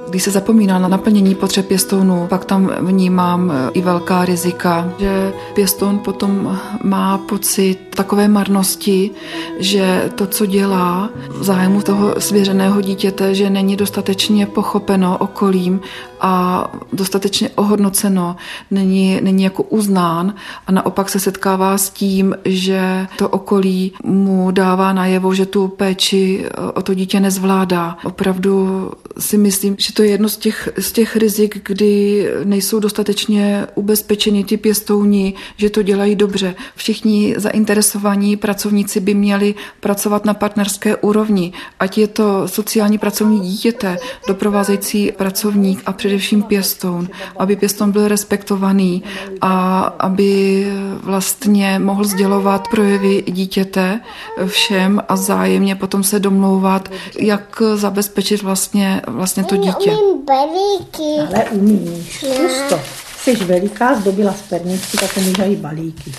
Když 0.10 0.24
se 0.24 0.32
zapomíná 0.32 0.80
na 0.80 0.88
naplnění 0.88 1.36
potřeb 1.36 1.68
pěstounů, 1.68 2.28
pak 2.30 2.46
tam 2.46 2.72
vnímám 2.82 3.52
e, 3.52 3.72
i 3.74 3.82
velká 3.82 4.26
rizika, 4.26 4.94
že 5.00 5.34
pěstoun 5.56 6.00
potom 6.00 6.60
má 6.84 7.18
pocit 7.18 7.78
takové 7.96 8.28
marnosti, 8.28 9.12
že 9.60 10.10
to, 10.16 10.28
co 10.28 10.46
dělá 10.46 11.10
v 11.30 11.44
zájmu 11.44 11.82
toho 11.82 12.22
svěřeného 12.22 12.82
dítěte, 12.82 13.36
že 13.36 13.50
není 13.50 13.76
dostatečně 13.76 14.46
pochopeno 14.46 15.18
okolím 15.18 15.82
a 16.24 16.72
dostatečně 16.94 17.50
ohodnoceno, 17.56 18.36
není, 18.72 19.22
není 19.22 19.44
jako 19.44 19.64
uznán 19.64 20.34
a 20.68 20.72
naopak 20.72 21.10
se 21.10 21.20
setkává 21.20 21.78
s 21.78 21.90
tím, 21.90 22.36
že 22.46 23.08
to 23.18 23.30
okolí 23.30 23.94
mu 24.04 24.52
dává 24.52 24.94
najevo, 24.94 25.34
že 25.34 25.46
tu 25.46 25.68
péči 25.68 26.46
o 26.74 26.82
to 26.82 26.94
dítě 26.94 27.20
nezvládá. 27.20 27.98
Opravdu 28.04 28.92
si 29.20 29.38
myslím, 29.38 29.76
že 29.80 29.94
to 29.94 30.04
je 30.04 30.10
jedno 30.10 30.30
z 30.30 30.38
těch, 30.38 30.70
z 30.78 30.92
těch 30.92 31.16
rizik, 31.16 31.62
kdy 31.66 32.28
nejsou 32.44 32.80
dostatečně 32.80 33.68
ubezpečeni 33.76 34.44
ty 34.44 34.58
pěstouni, 34.58 35.34
že 35.58 35.70
to 35.70 35.82
dělají 35.82 36.16
dobře. 36.16 36.56
Všichni 36.76 37.36
zainteresovaní 37.38 38.38
pracovníci 38.38 39.00
by 39.00 39.14
měli 39.14 39.56
pracovat 39.80 40.26
na 40.26 40.34
partnerské 40.34 40.96
úrovni, 40.96 41.54
ať 41.80 41.98
je 41.98 42.08
to 42.08 42.48
sociální 42.48 42.98
pracovní 42.98 43.40
dítěte, 43.40 43.98
doprovázející 44.28 45.12
pracovník 45.12 45.82
a 45.86 45.94
především 45.94 46.13
pěstoun, 46.44 47.10
aby 47.38 47.56
pěstoun 47.56 47.92
byl 47.92 48.08
respektovaný 48.08 49.04
a 49.42 49.80
aby 50.00 50.66
vlastně 51.04 51.80
mohl 51.80 52.04
sdělovat 52.04 52.68
projevy 52.68 53.24
dítěte 53.28 54.00
všem 54.48 55.02
a 55.10 55.16
zájemně 55.16 55.76
potom 55.76 56.04
se 56.04 56.20
domlouvat, 56.20 56.90
jak 57.20 57.62
zabezpečit 57.76 58.42
vlastně, 58.42 59.02
vlastně 59.08 59.44
to 59.44 59.58
dítě. 59.58 59.92
Umím 59.92 60.26
balíky. 60.26 61.36
Ale 61.36 61.46
umíš. 61.50 62.24
To. 62.70 62.80
Jsi 63.24 63.36
veliká, 63.36 63.96
zdobila 63.96 64.34
sperničky, 64.34 64.98
tak 64.98 65.18
umíš 65.18 65.38
i 65.46 65.56
balíky. 65.56 66.12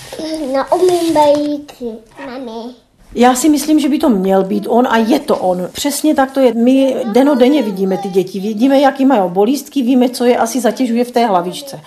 No, 0.54 0.78
umím 0.78 1.14
balíky, 1.14 1.84
mami. 2.26 2.83
Já 3.14 3.34
si 3.34 3.48
myslím, 3.48 3.80
že 3.80 3.88
by 3.88 3.98
to 3.98 4.08
měl 4.08 4.44
být 4.44 4.66
on 4.68 4.86
a 4.90 4.96
je 4.96 5.20
to 5.20 5.36
on. 5.36 5.68
Přesně 5.72 6.14
tak 6.14 6.30
to 6.30 6.40
je. 6.40 6.54
My 6.54 6.96
denodenně 7.12 7.62
vidíme 7.62 7.98
ty 7.98 8.08
děti, 8.08 8.40
vidíme, 8.40 8.80
jaký 8.80 9.04
mají 9.04 9.30
bolístky, 9.30 9.82
víme, 9.82 10.08
co 10.08 10.24
je 10.24 10.36
asi 10.36 10.60
zatěžuje 10.60 11.04
v 11.04 11.10
té 11.10 11.26
hlavičce. 11.26 11.80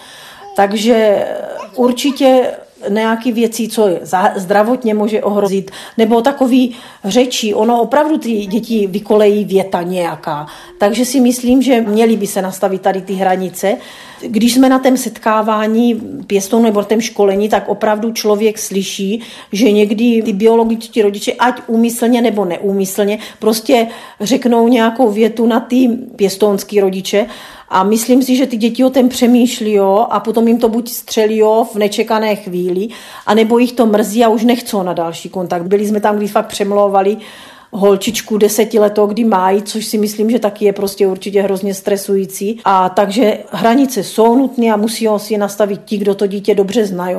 Takže 0.55 1.25
určitě 1.75 2.51
nějaké 2.89 3.31
věci, 3.31 3.67
co 3.67 3.89
zdravotně 4.35 4.93
může 4.93 5.23
ohrozit, 5.23 5.71
nebo 5.97 6.21
takový 6.21 6.75
řečí. 7.03 7.53
Ono 7.53 7.81
opravdu 7.81 8.17
ty 8.17 8.45
děti 8.45 8.87
vykolejí 8.87 9.45
věta 9.45 9.81
nějaká. 9.81 10.47
Takže 10.77 11.05
si 11.05 11.19
myslím, 11.19 11.61
že 11.61 11.81
měly 11.81 12.15
by 12.15 12.27
se 12.27 12.41
nastavit 12.41 12.81
tady 12.81 13.01
ty 13.01 13.13
hranice. 13.13 13.77
Když 14.21 14.53
jsme 14.53 14.69
na 14.69 14.79
tom 14.79 14.97
setkávání 14.97 16.01
pěstou 16.27 16.61
nebo 16.61 16.83
tém 16.83 17.01
školení, 17.01 17.49
tak 17.49 17.69
opravdu 17.69 18.11
člověk 18.11 18.57
slyší, 18.57 19.21
že 19.51 19.71
někdy 19.71 20.21
ty 20.25 20.33
biologičtí 20.33 21.01
rodiče, 21.01 21.33
ať 21.33 21.61
úmyslně 21.67 22.21
nebo 22.21 22.45
neúmyslně, 22.45 23.19
prostě 23.39 23.87
řeknou 24.21 24.67
nějakou 24.67 25.11
větu 25.11 25.45
na 25.45 25.59
ty 25.59 25.89
pěstounský 26.15 26.79
rodiče 26.79 27.25
a 27.69 27.83
myslím 27.83 28.23
si, 28.23 28.35
že 28.35 28.47
ty 28.47 28.57
děti 28.57 28.83
o 28.83 28.89
tom 28.89 29.09
přemýšlí 29.09 29.73
jo, 29.73 30.07
a 30.09 30.19
potom 30.19 30.47
jim 30.47 30.57
to 30.57 30.69
buď 30.69 30.89
střelí 30.89 31.37
jo, 31.37 31.67
v 31.73 31.75
nečekané 31.75 32.35
chvíli, 32.35 32.87
anebo 33.25 33.57
jich 33.57 33.71
to 33.71 33.85
mrzí 33.85 34.25
a 34.25 34.29
už 34.29 34.43
nechcou 34.43 34.83
na 34.83 34.93
další 34.93 35.29
kontakt. 35.29 35.63
Byli 35.63 35.87
jsme 35.87 35.99
tam, 35.99 36.17
kdy 36.17 36.27
fakt 36.27 36.47
přemlouvali 36.47 37.17
holčičku 37.77 38.37
desetiletou, 38.37 39.05
kdy 39.05 39.23
mají, 39.23 39.61
což 39.61 39.85
si 39.85 39.97
myslím, 39.97 40.29
že 40.29 40.39
taky 40.39 40.65
je 40.65 40.73
prostě 40.73 41.07
určitě 41.07 41.41
hrozně 41.41 41.73
stresující. 41.73 42.59
A 42.65 42.89
takže 42.89 43.37
hranice 43.51 44.03
jsou 44.03 44.37
nutné 44.37 44.67
a 44.67 44.77
musí 44.77 45.07
si 45.17 45.33
je 45.33 45.37
nastavit 45.37 45.81
ti, 45.85 45.97
kdo 45.97 46.15
to 46.15 46.27
dítě 46.27 46.55
dobře 46.55 46.85
znají, 46.85 47.17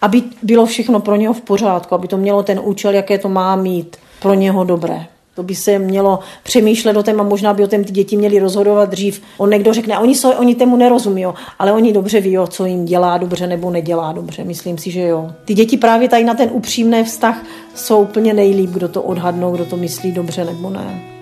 aby 0.00 0.22
bylo 0.42 0.66
všechno 0.66 1.00
pro 1.00 1.16
něho 1.16 1.34
v 1.34 1.40
pořádku, 1.40 1.94
aby 1.94 2.08
to 2.08 2.16
mělo 2.16 2.42
ten 2.42 2.60
účel, 2.62 2.94
jaké 2.94 3.18
to 3.18 3.28
má 3.28 3.56
mít 3.56 3.96
pro 4.22 4.34
něho 4.34 4.64
dobré. 4.64 5.06
To 5.38 5.42
by 5.42 5.54
se 5.54 5.78
mělo 5.78 6.18
přemýšlet 6.42 6.96
o 6.96 7.02
tom 7.02 7.20
a 7.20 7.24
možná 7.24 7.54
by 7.54 7.64
o 7.64 7.68
tom 7.68 7.84
ty 7.84 7.92
děti 7.92 8.16
měly 8.16 8.38
rozhodovat 8.38 8.90
dřív. 8.90 9.22
On 9.36 9.50
někdo 9.50 9.72
řekne, 9.72 9.98
oni, 9.98 10.14
so, 10.14 10.40
oni 10.40 10.54
tomu 10.54 10.76
nerozumí, 10.76 11.26
ale 11.58 11.72
oni 11.72 11.92
dobře 11.92 12.20
ví, 12.20 12.36
co 12.48 12.64
jim 12.64 12.84
dělá 12.84 13.18
dobře 13.18 13.46
nebo 13.46 13.70
nedělá 13.70 14.12
dobře. 14.12 14.44
Myslím 14.44 14.78
si, 14.78 14.90
že 14.90 15.00
jo. 15.00 15.30
Ty 15.44 15.54
děti 15.54 15.76
právě 15.76 16.08
tady 16.08 16.24
na 16.24 16.34
ten 16.34 16.48
upřímný 16.52 17.04
vztah 17.04 17.44
jsou 17.74 18.02
úplně 18.02 18.34
nejlíp, 18.34 18.70
kdo 18.70 18.88
to 18.88 19.02
odhadnou, 19.02 19.52
kdo 19.52 19.64
to 19.64 19.76
myslí 19.76 20.12
dobře 20.12 20.44
nebo 20.44 20.70
ne. 20.70 21.17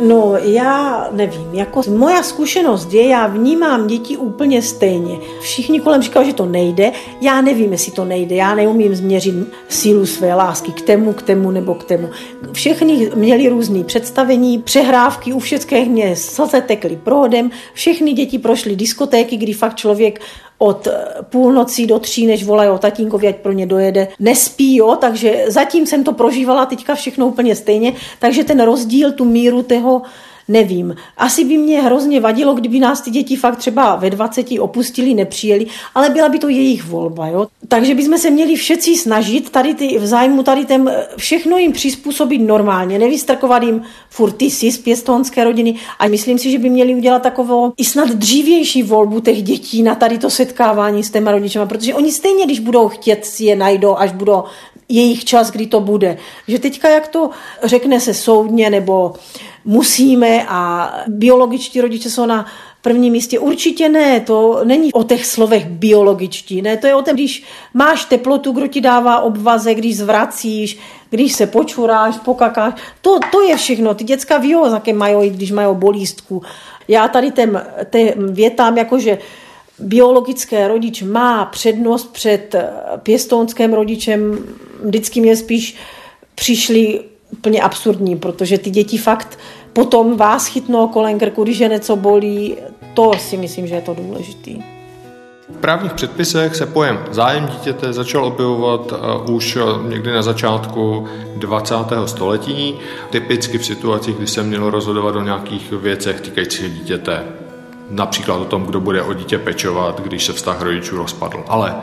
No, 0.00 0.36
já 0.36 1.08
nevím, 1.12 1.54
jako 1.54 1.82
moja 1.96 2.22
zkušenost 2.22 2.92
je, 2.92 3.06
já 3.06 3.26
vnímám 3.26 3.86
děti 3.86 4.16
úplně 4.16 4.62
stejně. 4.62 5.18
Všichni 5.40 5.80
kolem 5.80 6.02
říkají, 6.02 6.26
že 6.26 6.32
to 6.32 6.46
nejde, 6.46 6.92
já 7.20 7.40
nevím, 7.40 7.72
jestli 7.72 7.92
to 7.92 8.04
nejde, 8.04 8.36
já 8.36 8.54
neumím 8.54 8.94
změřit 8.94 9.34
sílu 9.68 10.06
své 10.06 10.34
lásky 10.34 10.72
k 10.72 10.80
tému, 10.80 11.12
k 11.12 11.22
tému 11.22 11.50
nebo 11.50 11.74
k 11.74 11.84
tému. 11.84 12.08
Všechny 12.52 13.10
měli 13.14 13.48
různé 13.48 13.84
představení, 13.84 14.58
přehrávky, 14.58 15.32
u 15.32 15.38
všech 15.38 15.88
mě 15.88 16.16
slze 16.16 16.60
tekly 16.60 16.98
prohodem, 17.04 17.50
všechny 17.72 18.12
děti 18.12 18.38
prošly 18.38 18.76
diskotéky, 18.76 19.36
kdy 19.36 19.52
fakt 19.52 19.76
člověk 19.76 20.20
od 20.58 20.86
eh, 20.86 21.04
půlnoci 21.22 21.86
do 21.86 21.98
tří, 21.98 22.26
než 22.26 22.44
volají 22.44 22.70
o 22.70 22.78
tatínkovi, 22.78 23.28
ať 23.28 23.36
pro 23.36 23.52
ně 23.52 23.66
dojede, 23.66 24.08
nespí, 24.20 24.76
jo, 24.76 24.96
takže 25.00 25.44
zatím 25.48 25.86
jsem 25.86 26.04
to 26.04 26.12
prožívala 26.12 26.66
teďka 26.66 26.94
všechno 26.94 27.26
úplně 27.26 27.56
stejně, 27.56 27.92
takže 28.18 28.44
ten 28.44 28.60
rozdíl, 28.60 29.12
tu 29.12 29.24
míru 29.24 29.62
toho 29.62 30.02
nevím. 30.48 30.96
Asi 31.16 31.44
by 31.44 31.56
mě 31.56 31.82
hrozně 31.82 32.20
vadilo, 32.20 32.54
kdyby 32.54 32.80
nás 32.80 33.00
ty 33.00 33.10
děti 33.10 33.36
fakt 33.36 33.56
třeba 33.56 33.96
ve 33.96 34.10
20 34.10 34.46
opustili, 34.60 35.14
nepřijeli, 35.14 35.66
ale 35.94 36.10
byla 36.10 36.28
by 36.28 36.38
to 36.38 36.48
jejich 36.48 36.84
volba. 36.84 37.26
Jo? 37.26 37.46
Takže 37.68 37.94
bychom 37.94 38.18
se 38.18 38.30
měli 38.30 38.56
všetci 38.56 38.96
snažit 38.96 39.50
tady 39.50 39.74
ty, 39.74 39.98
v 39.98 40.06
zájmu 40.06 40.42
tady 40.42 40.64
ten, 40.64 40.92
všechno 41.16 41.58
jim 41.58 41.72
přizpůsobit 41.72 42.40
normálně, 42.40 42.98
nevystrkovat 42.98 43.62
jim 43.62 43.82
furt 44.10 44.32
ty 44.32 44.50
si 44.50 44.72
z 44.72 44.78
pěstonské 44.78 45.44
rodiny 45.44 45.74
a 45.98 46.08
myslím 46.08 46.38
si, 46.38 46.50
že 46.50 46.58
by 46.58 46.70
měli 46.70 46.94
udělat 46.94 47.22
takovou 47.22 47.72
i 47.76 47.84
snad 47.84 48.08
dřívější 48.08 48.82
volbu 48.82 49.20
těch 49.20 49.42
dětí 49.42 49.82
na 49.82 49.94
tady 49.94 50.18
to 50.18 50.30
setkávání 50.30 51.04
s 51.04 51.10
těma 51.10 51.32
rodičema, 51.32 51.66
protože 51.66 51.94
oni 51.94 52.12
stejně, 52.12 52.44
když 52.44 52.58
budou 52.58 52.88
chtět, 52.88 53.26
si 53.26 53.44
je 53.44 53.56
najdou, 53.56 53.96
až 53.96 54.12
budou 54.12 54.44
jejich 54.88 55.24
čas, 55.24 55.50
kdy 55.50 55.66
to 55.66 55.80
bude. 55.80 56.16
Že 56.48 56.58
teďka, 56.58 56.88
jak 56.88 57.08
to 57.08 57.30
řekne 57.62 58.00
se 58.00 58.14
soudně, 58.14 58.70
nebo 58.70 59.14
musíme 59.64 60.46
a 60.48 60.92
biologičtí 61.06 61.80
rodiče 61.80 62.10
jsou 62.10 62.26
na 62.26 62.46
prvním 62.82 63.12
místě. 63.12 63.38
Určitě 63.38 63.88
ne, 63.88 64.20
to 64.20 64.60
není 64.64 64.92
o 64.92 65.04
těch 65.04 65.26
slovech 65.26 65.66
biologičtí, 65.66 66.62
ne, 66.62 66.76
to 66.76 66.86
je 66.86 66.94
o 66.94 67.02
tom, 67.02 67.14
když 67.14 67.44
máš 67.74 68.04
teplotu, 68.04 68.52
kdo 68.52 68.66
ti 68.66 68.80
dává 68.80 69.20
obvaze, 69.20 69.74
když 69.74 69.96
zvracíš, 69.96 70.78
když 71.10 71.32
se 71.32 71.46
počuráš, 71.46 72.16
pokakáš, 72.24 72.74
to, 73.00 73.18
to 73.32 73.42
je 73.42 73.56
všechno. 73.56 73.94
Ty 73.94 74.04
děcka 74.04 74.38
ví, 74.38 74.54
jaké 74.72 74.92
mají, 74.92 75.30
když 75.30 75.52
mají 75.52 75.76
bolístku. 75.76 76.42
Já 76.88 77.08
tady 77.08 77.30
těm, 77.30 77.62
těm 77.90 78.34
větám, 78.34 78.78
jakože 78.78 79.18
biologické 79.78 80.68
rodič 80.68 81.02
má 81.02 81.44
přednost 81.44 82.12
před 82.12 82.54
pěstounským 83.02 83.72
rodičem, 83.72 84.38
vždycky 84.84 85.20
mě 85.20 85.36
spíš 85.36 85.76
přišli 86.34 87.00
úplně 87.32 87.62
absurdní, 87.62 88.16
protože 88.16 88.58
ty 88.58 88.70
děti 88.70 88.98
fakt 88.98 89.38
potom 89.72 90.16
vás 90.16 90.46
chytnou 90.46 90.88
kolem 90.88 91.18
krku, 91.18 91.44
když 91.44 91.58
je 91.58 91.68
něco 91.68 91.96
bolí, 91.96 92.56
to 92.94 93.12
si 93.18 93.36
myslím, 93.36 93.66
že 93.66 93.74
je 93.74 93.80
to 93.80 93.94
důležitý. 93.94 94.62
V 95.48 95.60
právních 95.60 95.92
předpisech 95.92 96.56
se 96.56 96.66
pojem 96.66 96.98
zájem 97.10 97.46
dítěte 97.46 97.92
začal 97.92 98.24
objevovat 98.24 98.92
uh, 98.92 99.34
už 99.34 99.56
uh, 99.56 99.88
někdy 99.88 100.12
na 100.12 100.22
začátku 100.22 101.06
20. 101.36 101.74
století, 102.06 102.74
typicky 103.10 103.58
v 103.58 103.64
situacích, 103.64 104.16
kdy 104.16 104.26
se 104.26 104.42
mělo 104.42 104.70
rozhodovat 104.70 105.16
o 105.16 105.22
nějakých 105.22 105.72
věcech 105.72 106.20
týkajících 106.20 106.72
dítěte. 106.72 107.24
Například 107.90 108.36
o 108.36 108.44
tom, 108.44 108.62
kdo 108.62 108.80
bude 108.80 109.02
o 109.02 109.14
dítě 109.14 109.38
pečovat, 109.38 110.00
když 110.00 110.24
se 110.24 110.32
vztah 110.32 110.62
rodičů 110.62 110.96
rozpadl. 110.96 111.44
Ale 111.48 111.74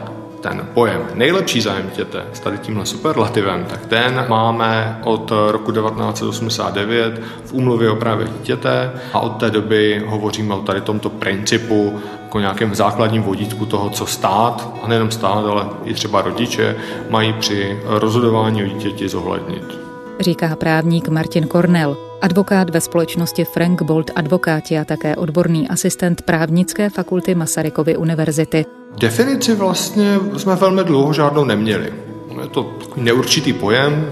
ten 0.50 0.68
pojem 0.74 1.02
nejlepší 1.14 1.62
zájem 1.62 1.90
dítěte 1.90 2.24
s 2.34 2.40
tady 2.40 2.58
tímhle 2.58 2.86
superlativem, 2.86 3.66
tak 3.70 3.86
ten 3.86 4.26
máme 4.30 5.00
od 5.04 5.32
roku 5.52 5.72
1989 5.72 7.22
v 7.46 7.54
úmluvě 7.54 7.90
o 7.90 7.96
právě 7.96 8.28
dítěte 8.28 8.92
a 9.14 9.20
od 9.20 9.30
té 9.30 9.50
doby 9.50 10.04
hovoříme 10.08 10.54
o 10.54 10.62
tady 10.62 10.82
tomto 10.82 11.10
principu 11.10 12.00
jako 12.24 12.40
nějakém 12.40 12.76
základním 12.76 13.22
vodítku 13.22 13.66
toho, 13.66 13.90
co 13.90 14.06
stát, 14.06 14.74
a 14.84 14.88
nejenom 14.88 15.12
stát, 15.12 15.46
ale 15.46 15.70
i 15.84 15.94
třeba 15.94 16.22
rodiče, 16.22 16.76
mají 17.10 17.34
při 17.34 17.80
rozhodování 17.86 18.64
o 18.64 18.68
dítěti 18.68 19.10
zohlednit. 19.10 19.64
Říká 20.20 20.56
právník 20.56 21.10
Martin 21.10 21.48
Kornel, 21.48 21.98
advokát 22.22 22.70
ve 22.70 22.82
společnosti 22.82 23.46
Frank 23.46 23.82
Bolt 23.82 24.12
Advokáti 24.16 24.80
a 24.80 24.86
také 24.86 25.16
odborný 25.16 25.70
asistent 25.70 26.22
právnické 26.22 26.90
fakulty 26.90 27.36
Masarykovy 27.36 27.98
univerzity. 27.98 28.66
Definici 28.98 29.56
vlastně 29.56 30.20
jsme 30.38 30.56
velmi 30.56 30.84
dlouho 30.84 31.14
žádnou 31.14 31.46
neměli. 31.46 31.94
Je 32.42 32.48
to 32.48 32.74
neurčitý 32.96 33.54
pojem, 33.54 34.10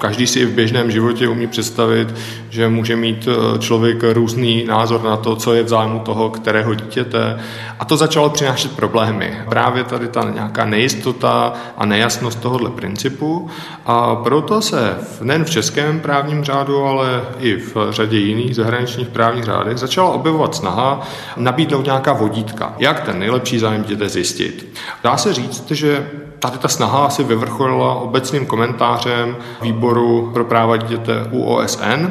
každý 0.00 0.26
si 0.26 0.44
v 0.44 0.52
běžném 0.52 0.90
životě 0.90 1.28
umí 1.28 1.46
představit, 1.46 2.14
že 2.50 2.68
může 2.68 2.96
mít 2.96 3.28
eh, 3.28 3.58
člověk 3.58 4.02
různý 4.12 4.64
názor 4.64 5.02
na 5.02 5.16
to, 5.16 5.36
co 5.36 5.54
je 5.54 5.62
v 5.62 5.68
zájmu 5.68 5.98
toho, 5.98 6.30
kterého 6.30 6.74
dítěte. 6.74 7.40
A 7.78 7.84
to 7.84 7.96
začalo 7.96 8.30
přinášet 8.30 8.76
problémy. 8.76 9.38
Právě 9.48 9.84
tady 9.84 10.08
ta 10.08 10.30
nějaká 10.34 10.64
nejistota 10.64 11.52
a 11.76 11.86
nejasnost 11.86 12.40
tohohle 12.40 12.70
principu. 12.70 13.50
A 13.86 14.16
proto 14.16 14.62
se 14.62 14.98
nejen 15.20 15.44
v 15.44 15.50
českém 15.50 16.00
právním 16.00 16.44
řádu, 16.44 16.84
ale 16.84 17.22
i 17.40 17.56
v 17.56 17.76
řadě 17.90 18.18
jiných 18.18 18.56
zahraničních 18.56 19.08
právních 19.08 19.44
řádech 19.44 19.78
začala 19.78 20.10
objevovat 20.10 20.54
snaha 20.54 21.00
nabídnout 21.36 21.84
nějaká 21.84 22.12
vodítka, 22.12 22.74
jak 22.78 23.00
ten 23.00 23.18
nejlepší 23.18 23.58
zájem 23.58 23.82
dítěte 23.82 24.08
zjistit. 24.08 24.78
Dá 25.04 25.16
se 25.16 25.34
říct, 25.34 25.70
že 25.70 26.06
Tady 26.40 26.58
ta 26.58 26.68
snaha 26.68 27.06
asi 27.06 27.24
vyvrcholila 27.24 27.94
obecným 27.94 28.46
komentářem 28.46 29.36
výboru 29.62 30.30
pro 30.32 30.44
práva 30.44 30.76
dítěte 30.76 31.28
u 31.30 31.42
OSN, 31.42 32.06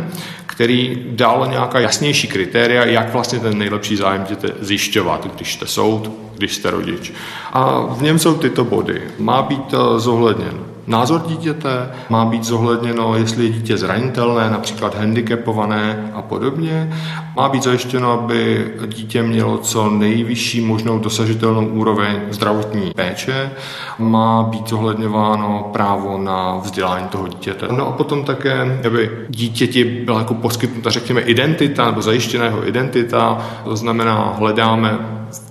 který 0.45 1.03
dal 1.09 1.47
nějaká 1.49 1.79
jasnější 1.79 2.27
kritéria, 2.27 2.85
jak 2.85 3.13
vlastně 3.13 3.39
ten 3.39 3.57
nejlepší 3.57 3.95
zájem 3.95 4.23
dítěte 4.23 4.53
zjišťovat, 4.59 5.27
když 5.35 5.53
jste 5.53 5.67
soud, 5.67 6.11
když 6.35 6.55
jste 6.55 6.71
rodič. 6.71 7.13
A 7.53 7.81
v 7.81 8.01
něm 8.01 8.19
jsou 8.19 8.35
tyto 8.35 8.63
body. 8.63 9.01
Má 9.19 9.41
být 9.41 9.73
eh, 9.73 9.99
zohledněn 9.99 10.59
názor 10.89 11.21
dítěte, 11.27 11.89
má 12.09 12.25
být 12.25 12.43
zohledněno, 12.43 13.15
jestli 13.15 13.45
je 13.45 13.51
dítě 13.51 13.77
zranitelné, 13.77 14.49
například 14.49 14.95
handicapované 14.95 16.11
a 16.13 16.21
podobně. 16.21 16.93
Má 17.35 17.49
být 17.49 17.63
zajištěno, 17.63 18.11
aby 18.11 18.67
dítě 18.87 19.23
mělo 19.23 19.57
co 19.57 19.89
nejvyšší 19.89 20.61
možnou 20.61 20.99
dosažitelnou 20.99 21.67
úroveň 21.67 22.19
zdravotní 22.29 22.91
péče. 22.95 23.51
Má 23.99 24.43
být 24.43 24.69
zohledňováno 24.69 25.69
právo 25.73 26.17
na 26.17 26.57
vzdělání 26.57 27.07
toho 27.07 27.27
dítěte. 27.27 27.67
No 27.71 27.87
a 27.87 27.91
potom 27.91 28.23
také, 28.23 28.79
aby 28.87 29.11
dítěti 29.29 29.83
byla 29.83 30.19
jako 30.19 30.33
poskytnuta, 30.33 30.89
řekněme, 30.89 31.21
identita 31.21 31.85
nebo 31.85 32.01
zajištěného 32.01 32.67
identita. 32.67 33.47
To 33.63 33.75
znamená, 33.75 34.33
hledáme 34.37 34.97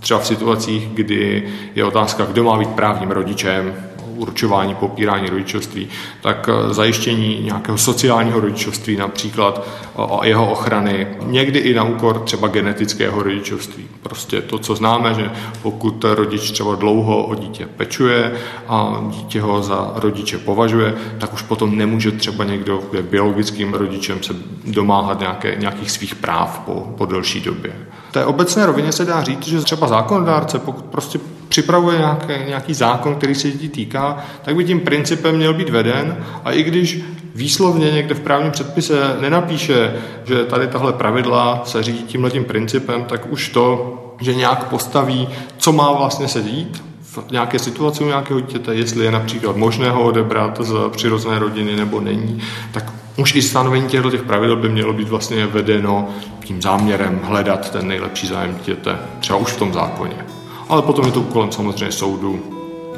třeba 0.01 0.20
v 0.20 0.27
situacích, 0.27 0.88
kdy 0.94 1.42
je 1.74 1.85
otázka, 1.85 2.24
kdo 2.24 2.44
má 2.44 2.59
být 2.59 2.68
právním 2.68 3.11
rodičem, 3.11 3.74
určování, 4.18 4.74
popírání 4.74 5.28
rodičovství, 5.28 5.88
tak 6.20 6.48
eh, 6.48 6.74
zajištění 6.74 7.40
nějakého 7.42 7.78
sociálního 7.78 8.40
rodičovství, 8.40 8.96
například 8.96 9.68
o 9.94 10.24
jeho 10.24 10.50
ochrany, 10.50 11.07
někdy 11.22 11.59
i 11.59 11.74
na 11.74 11.85
úkor 11.85 12.18
třeba 12.18 12.48
genetického 12.48 13.22
rodičovství. 13.22 13.88
Prostě 14.02 14.42
to, 14.42 14.59
co 14.59 14.74
známe, 14.74 15.14
že 15.14 15.31
pokud 15.62 16.04
rodič 16.04 16.50
třeba 16.50 16.74
dlouho 16.74 17.26
o 17.26 17.35
dítě 17.35 17.66
pečuje 17.76 18.33
a 18.68 19.04
dítě 19.11 19.40
ho 19.40 19.62
za 19.62 19.92
rodiče 19.96 20.38
považuje, 20.38 20.94
tak 21.18 21.35
už 21.35 21.42
potom 21.42 21.76
nemůže 21.76 22.12
třeba 22.12 22.44
někdo, 22.44 22.83
biologickým 23.02 23.74
rodičem, 23.74 24.22
se 24.22 24.37
domáhat 24.64 25.20
nějaké, 25.20 25.57
nějakých 25.59 25.90
svých 25.90 26.14
práv 26.14 26.59
po, 26.59 26.94
po 26.98 27.07
delší 27.07 27.40
době. 27.40 27.72
V 28.08 28.12
té 28.12 28.24
obecné 28.24 28.66
rovině 28.66 28.92
se 28.92 29.04
dá 29.04 29.22
říct, 29.22 29.48
že 29.48 29.60
třeba 29.60 29.86
zákonodárce, 29.86 30.58
pokud 30.58 30.84
prostě 30.84 31.18
připravuje 31.48 31.98
nějaký, 31.98 32.32
nějaký 32.46 32.74
zákon, 32.74 33.14
který 33.14 33.34
se 33.34 33.50
dětí 33.50 33.68
týká, 33.68 34.18
tak 34.42 34.56
by 34.56 34.64
tím 34.64 34.80
principem 34.80 35.36
měl 35.36 35.54
být 35.54 35.68
veden. 35.68 36.24
A 36.44 36.52
i 36.52 36.62
když 36.62 37.00
výslovně 37.34 37.90
někde 37.90 38.14
v 38.14 38.20
právním 38.20 38.52
předpise 38.52 39.16
nenapíše, 39.20 39.94
že 40.24 40.44
tady 40.44 40.66
tahle 40.66 40.92
pravidla 40.92 41.62
se 41.64 41.82
řídí 41.82 42.02
tímhletím 42.02 42.44
principem, 42.44 43.04
tak 43.04 43.32
už 43.32 43.48
to, 43.48 43.94
že 44.20 44.34
nějak 44.34 44.64
postaví, 44.64 45.28
co 45.58 45.72
má 45.72 45.92
vlastně 45.92 46.28
se 46.28 46.42
dít 46.42 46.82
v 47.02 47.30
nějaké 47.30 47.58
situaci 47.58 48.04
u 48.04 48.06
nějakého 48.06 48.40
dítěte, 48.40 48.74
jestli 48.74 49.04
je 49.04 49.10
například 49.10 49.56
možné 49.56 49.90
ho 49.90 50.02
odebrat 50.02 50.60
z 50.60 50.74
přirozené 50.90 51.38
rodiny 51.38 51.76
nebo 51.76 52.00
není, 52.00 52.42
tak 52.72 52.92
už 53.18 53.35
i 53.35 53.42
stanovení 53.42 53.88
těchto 53.88 54.11
těch 54.11 54.22
pravidel 54.22 54.57
by 54.57 54.68
mělo 54.68 54.92
být 54.92 55.09
vlastně 55.09 55.46
vedeno 55.46 56.09
tím 56.44 56.62
záměrem 56.62 57.20
hledat 57.22 57.70
ten 57.70 57.88
nejlepší 57.88 58.26
zájem 58.26 58.54
dítěte, 58.54 58.98
třeba 59.20 59.38
už 59.38 59.52
v 59.52 59.59
tom 59.59 59.72
zákoně 59.72 60.24
ale 60.68 60.83
potom 60.83 61.04
je 61.04 61.12
to 61.12 61.20
úkolem 61.20 61.52
samozřejmě 61.52 61.92
soudu 61.92 62.42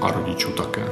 a 0.00 0.10
rodičů 0.10 0.50
také. 0.50 0.86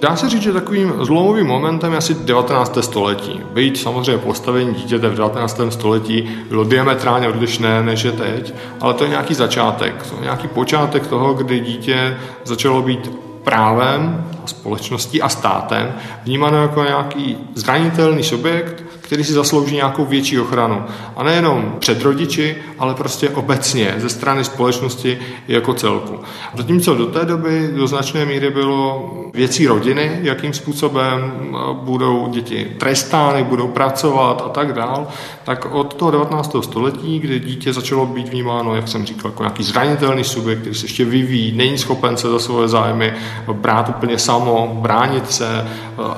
Dá 0.00 0.16
se 0.16 0.28
říct, 0.28 0.42
že 0.42 0.52
takovým 0.52 0.92
zlomovým 1.00 1.46
momentem 1.46 1.92
je 1.92 1.98
asi 1.98 2.14
19. 2.14 2.78
století. 2.80 3.40
Být 3.52 3.78
samozřejmě 3.78 4.18
postavení 4.18 4.74
dítěte 4.74 5.08
v 5.08 5.14
19. 5.14 5.60
století 5.68 6.30
bylo 6.48 6.64
diametrálně 6.64 7.28
odlišné 7.28 7.82
než 7.82 8.04
je 8.04 8.12
teď, 8.12 8.54
ale 8.80 8.94
to 8.94 9.04
je 9.04 9.10
nějaký 9.10 9.34
začátek, 9.34 10.06
to 10.06 10.14
je 10.14 10.22
nějaký 10.22 10.48
počátek 10.48 11.06
toho, 11.06 11.34
kdy 11.34 11.60
dítě 11.60 12.16
začalo 12.44 12.82
být 12.82 13.10
právem, 13.44 14.26
společností 14.46 15.22
a 15.22 15.28
státem 15.28 15.94
vnímáno 16.24 16.62
jako 16.62 16.84
nějaký 16.84 17.36
zranitelný 17.54 18.22
subjekt, 18.22 18.82
který 19.12 19.24
si 19.24 19.32
zaslouží 19.32 19.74
nějakou 19.74 20.04
větší 20.04 20.40
ochranu. 20.40 20.84
A 21.16 21.22
nejenom 21.22 21.76
před 21.78 22.02
rodiči, 22.02 22.56
ale 22.78 22.94
prostě 22.94 23.28
obecně 23.30 23.94
ze 23.98 24.08
strany 24.08 24.44
společnosti 24.44 25.18
jako 25.48 25.74
celku. 25.74 26.20
Zatímco 26.56 26.94
do 26.94 27.06
té 27.06 27.24
doby 27.24 27.70
do 27.76 27.86
značné 27.86 28.24
míry 28.24 28.50
bylo 28.50 29.10
věcí 29.34 29.66
rodiny, 29.66 30.18
jakým 30.22 30.52
způsobem 30.52 31.32
budou 31.72 32.28
děti 32.28 32.66
trestány, 32.78 33.44
budou 33.44 33.68
pracovat 33.68 34.42
a 34.46 34.48
tak 34.48 34.72
dál, 34.72 35.06
tak 35.44 35.74
od 35.74 35.94
toho 35.94 36.10
19. 36.10 36.56
století, 36.60 37.18
kdy 37.18 37.40
dítě 37.40 37.72
začalo 37.72 38.06
být 38.06 38.28
vnímáno, 38.28 38.74
jak 38.74 38.88
jsem 38.88 39.06
říkal, 39.06 39.30
jako 39.30 39.42
nějaký 39.42 39.62
zranitelný 39.62 40.24
subjekt, 40.24 40.60
který 40.60 40.74
se 40.74 40.84
ještě 40.84 41.04
vyvíjí, 41.04 41.52
není 41.56 41.78
schopen 41.78 42.16
se 42.16 42.30
za 42.30 42.38
svoje 42.38 42.68
zájmy 42.68 43.12
brát 43.52 43.88
úplně 43.88 44.18
samo, 44.18 44.78
bránit 44.82 45.32
se, 45.32 45.68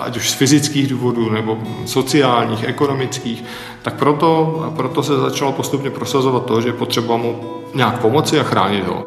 ať 0.01 0.17
už 0.17 0.31
z 0.31 0.35
fyzických 0.35 0.87
důvodů 0.87 1.31
nebo 1.31 1.59
sociálních, 1.87 2.65
ekonomických, 2.65 2.84
ekonomických, 2.85 3.45
tak 3.83 3.95
proto, 3.95 4.73
proto 4.77 5.03
se 5.03 5.17
začalo 5.17 5.53
postupně 5.53 5.91
prosazovat 5.91 6.45
to, 6.45 6.61
že 6.61 6.69
je 6.69 6.73
potřeba 6.73 7.17
mu 7.17 7.41
nějak 7.75 8.01
pomoci 8.01 8.41
a 8.41 8.43
chránit 8.43 8.87
ho. 8.87 9.05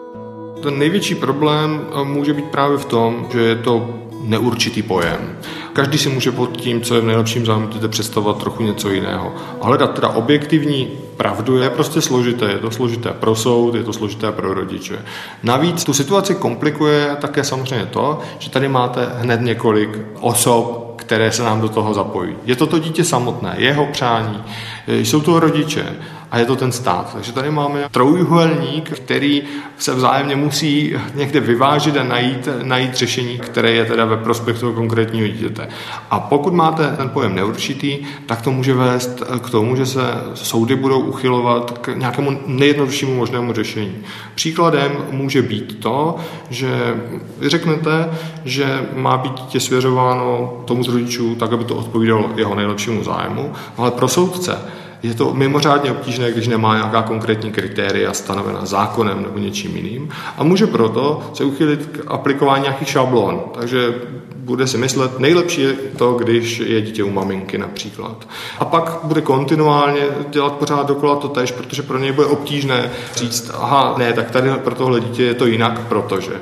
Ten 0.63 0.79
největší 0.79 1.15
problém 1.15 1.81
může 2.03 2.33
být 2.33 2.45
právě 2.45 2.77
v 2.77 2.85
tom, 2.85 3.27
že 3.31 3.39
je 3.39 3.55
to 3.55 3.89
neurčitý 4.21 4.81
pojem. 4.81 5.37
Každý 5.73 5.97
si 5.97 6.09
může 6.09 6.31
pod 6.31 6.57
tím, 6.57 6.81
co 6.81 6.95
je 6.95 7.01
v 7.01 7.05
nejlepším 7.05 7.45
zájmu 7.45 7.67
představovat 7.87 8.37
trochu 8.37 8.63
něco 8.63 8.89
jiného. 8.89 9.33
A 9.61 9.65
hledat 9.65 9.93
teda 9.93 10.09
objektivní 10.09 10.87
pravdu 11.17 11.57
je 11.57 11.69
prostě 11.69 12.01
složité. 12.01 12.45
Je 12.51 12.57
to 12.57 12.71
složité 12.71 13.09
pro 13.13 13.35
soud, 13.35 13.75
je 13.75 13.83
to 13.83 13.93
složité 13.93 14.31
pro 14.31 14.53
rodiče. 14.53 14.99
Navíc 15.43 15.83
tu 15.83 15.93
situaci 15.93 16.35
komplikuje 16.35 17.17
také 17.21 17.43
samozřejmě 17.43 17.85
to, 17.85 18.19
že 18.39 18.49
tady 18.49 18.67
máte 18.67 19.09
hned 19.15 19.41
několik 19.41 19.99
osob, 20.19 20.87
které 21.08 21.32
se 21.32 21.43
nám 21.43 21.62
do 21.62 21.70
toho 21.70 21.93
zapojí. 21.93 22.36
Je 22.46 22.56
to 22.56 22.67
to 22.67 22.80
dítě 22.80 23.04
samotné, 23.04 23.56
jeho 23.58 23.86
přání, 23.86 24.43
jsou 24.88 25.22
to 25.22 25.39
rodiče 25.39 25.96
a 26.31 26.39
je 26.39 26.45
to 26.45 26.55
ten 26.55 26.71
stát. 26.71 27.13
Takže 27.13 27.31
tady 27.31 27.51
máme 27.51 27.89
trojuhelník, 27.91 28.91
který 28.91 29.43
se 29.77 29.93
vzájemně 29.93 30.35
musí 30.35 30.95
někde 31.15 31.39
vyvážit 31.39 31.97
a 31.97 32.03
najít, 32.03 32.47
najít 32.63 32.95
řešení, 32.95 33.39
které 33.39 33.71
je 33.71 33.85
teda 33.85 34.05
ve 34.05 34.17
prospěch 34.17 34.59
toho 34.59 34.73
konkrétního 34.73 35.27
dítěte. 35.27 35.67
A 36.11 36.19
pokud 36.19 36.53
máte 36.53 36.93
ten 36.97 37.09
pojem 37.09 37.35
neurčitý, 37.35 37.97
tak 38.25 38.41
to 38.41 38.51
může 38.51 38.73
vést 38.73 39.23
k 39.43 39.49
tomu, 39.49 39.75
že 39.75 39.85
se 39.85 40.01
soudy 40.33 40.75
budou 40.75 40.99
uchylovat 40.99 41.77
k 41.77 41.95
nějakému 41.95 42.39
nejjednoduššímu 42.47 43.15
možnému 43.15 43.53
řešení. 43.53 43.95
Příkladem 44.35 44.91
může 45.11 45.41
být 45.41 45.79
to, 45.79 46.15
že 46.49 46.95
vy 47.39 47.49
řeknete, 47.49 48.09
že 48.45 48.85
má 48.95 49.17
být 49.17 49.33
dítě 49.33 49.59
svěřováno 49.59 50.53
tomu 50.65 50.83
z 50.83 50.87
rodičů 50.87 51.35
tak, 51.35 51.53
aby 51.53 51.63
to 51.63 51.75
odpovídalo 51.75 52.29
jeho 52.35 52.55
nejlepšímu 52.55 53.03
zájmu, 53.03 53.53
ale 53.77 53.91
pro 53.91 54.07
soudce 54.07 54.57
je 55.03 55.13
to 55.13 55.33
mimořádně 55.33 55.91
obtížné, 55.91 56.31
když 56.31 56.47
nemá 56.47 56.75
nějaká 56.75 57.01
konkrétní 57.01 57.51
kritéria 57.51 58.13
stanovená 58.13 58.65
zákonem 58.65 59.23
nebo 59.23 59.39
něčím 59.39 59.75
jiným 59.75 60.10
a 60.38 60.43
může 60.43 60.67
proto 60.67 61.21
se 61.33 61.43
uchylit 61.43 61.86
k 61.86 62.03
aplikování 62.07 62.63
nějakých 62.63 62.89
šablon. 62.89 63.43
Takže 63.53 63.93
bude 64.36 64.67
si 64.67 64.77
myslet, 64.77 65.19
nejlepší 65.19 65.62
je 65.62 65.73
to, 65.73 66.13
když 66.13 66.60
je 66.60 66.81
dítě 66.81 67.03
u 67.03 67.12
maminky 67.12 67.57
například. 67.57 68.27
A 68.60 68.65
pak 68.65 68.99
bude 69.03 69.21
kontinuálně 69.21 70.01
dělat 70.29 70.53
pořád 70.53 70.88
dokola 70.88 71.15
to 71.15 71.27
tež, 71.27 71.51
protože 71.51 71.83
pro 71.83 71.97
něj 71.97 72.12
bude 72.12 72.27
obtížné 72.27 72.91
říct, 73.15 73.51
aha, 73.53 73.95
ne, 73.97 74.13
tak 74.13 74.31
tady 74.31 74.49
pro 74.51 74.75
tohle 74.75 74.99
dítě 74.99 75.23
je 75.23 75.33
to 75.33 75.45
jinak, 75.45 75.79
protože. 75.88 76.33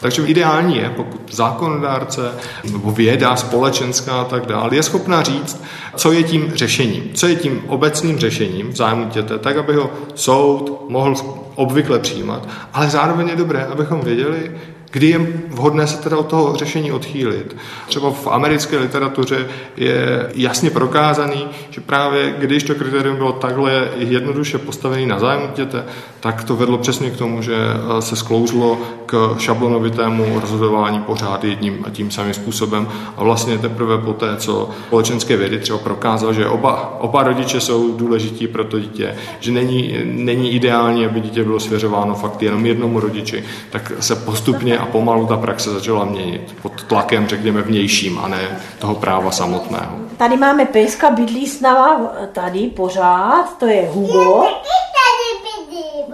Takže 0.00 0.26
ideální 0.26 0.76
je, 0.76 0.92
pokud 0.96 1.34
zákonodárce 1.34 2.32
nebo 2.72 2.90
věda 2.90 3.36
společenská 3.36 4.20
a 4.20 4.24
tak 4.24 4.46
dále 4.46 4.76
je 4.76 4.82
schopna 4.82 5.22
říct, 5.22 5.64
co 5.96 6.12
je 6.12 6.22
tím 6.22 6.52
řešením, 6.54 7.10
co 7.14 7.26
je 7.26 7.36
tím 7.36 7.62
obecným 7.66 8.18
řešením 8.18 8.68
v 8.68 8.76
zájmu 8.76 9.04
dítěte, 9.04 9.38
tak, 9.38 9.56
aby 9.56 9.74
ho 9.74 9.90
soud 10.14 10.86
mohl 10.88 11.14
obvykle 11.54 11.98
přijímat, 11.98 12.48
ale 12.72 12.90
zároveň 12.90 13.28
je 13.28 13.36
dobré, 13.36 13.64
abychom 13.64 14.00
věděli, 14.00 14.50
Kdy 14.90 15.06
je 15.06 15.18
vhodné 15.48 15.86
se 15.86 15.96
teda 15.96 16.16
od 16.16 16.26
toho 16.26 16.56
řešení 16.56 16.92
odchýlit? 16.92 17.56
Třeba 17.88 18.10
v 18.10 18.26
americké 18.26 18.78
literatuře 18.78 19.46
je 19.76 20.30
jasně 20.34 20.70
prokázaný, 20.70 21.46
že 21.70 21.80
právě 21.80 22.34
když 22.38 22.62
to 22.62 22.74
kritérium 22.74 23.16
bylo 23.16 23.32
takhle 23.32 23.88
jednoduše 23.96 24.58
postavené 24.58 25.06
na 25.06 25.18
zájem 25.18 25.48
dítěte, 25.48 25.84
tak 26.20 26.44
to 26.44 26.56
vedlo 26.56 26.78
přesně 26.78 27.10
k 27.10 27.16
tomu, 27.16 27.42
že 27.42 27.54
eh, 27.54 28.02
se 28.02 28.16
sklouzlo 28.16 28.78
k 29.06 29.34
šablonovitému 29.38 30.40
rozhodování 30.40 31.00
pořád 31.00 31.44
jedním 31.44 31.78
a 31.86 31.90
tím 31.90 32.10
samým 32.10 32.34
způsobem. 32.34 32.88
A 33.16 33.24
vlastně 33.24 33.58
teprve 33.58 33.98
po 33.98 34.12
té, 34.12 34.36
co 34.36 34.70
společenské 34.86 35.36
vědy 35.36 35.58
třeba 35.58 35.78
prokázal, 35.78 36.32
že 36.32 36.46
oba, 36.46 36.96
oba 37.00 37.22
rodiče 37.22 37.60
jsou 37.60 37.96
důležití 37.96 38.46
pro 38.46 38.64
to 38.64 38.80
dítě, 38.80 39.14
že 39.40 39.52
není, 39.52 39.98
není 40.04 40.52
ideální, 40.52 41.06
aby 41.06 41.20
dítě 41.20 41.44
bylo 41.44 41.60
svěřováno 41.60 42.14
fakt 42.14 42.42
jenom 42.42 42.66
jednomu 42.66 43.00
rodiči, 43.00 43.44
tak 43.70 43.92
se 44.00 44.16
postupně 44.16 44.77
a 44.78 44.86
pomalu 44.86 45.26
ta 45.26 45.36
praxe 45.36 45.70
začala 45.70 46.04
měnit 46.04 46.56
pod 46.62 46.82
tlakem, 46.84 47.28
řekněme, 47.28 47.62
vnějším 47.62 48.18
a 48.18 48.28
ne 48.28 48.60
toho 48.78 48.94
práva 48.94 49.30
samotného. 49.30 49.98
Tady 50.16 50.36
máme 50.36 50.66
pejska, 50.66 51.10
bydlí 51.10 51.46
s 51.46 51.60
náma 51.60 52.10
tady 52.32 52.60
pořád, 52.60 53.58
to 53.58 53.66
je 53.66 53.88
Hugo. 53.92 54.44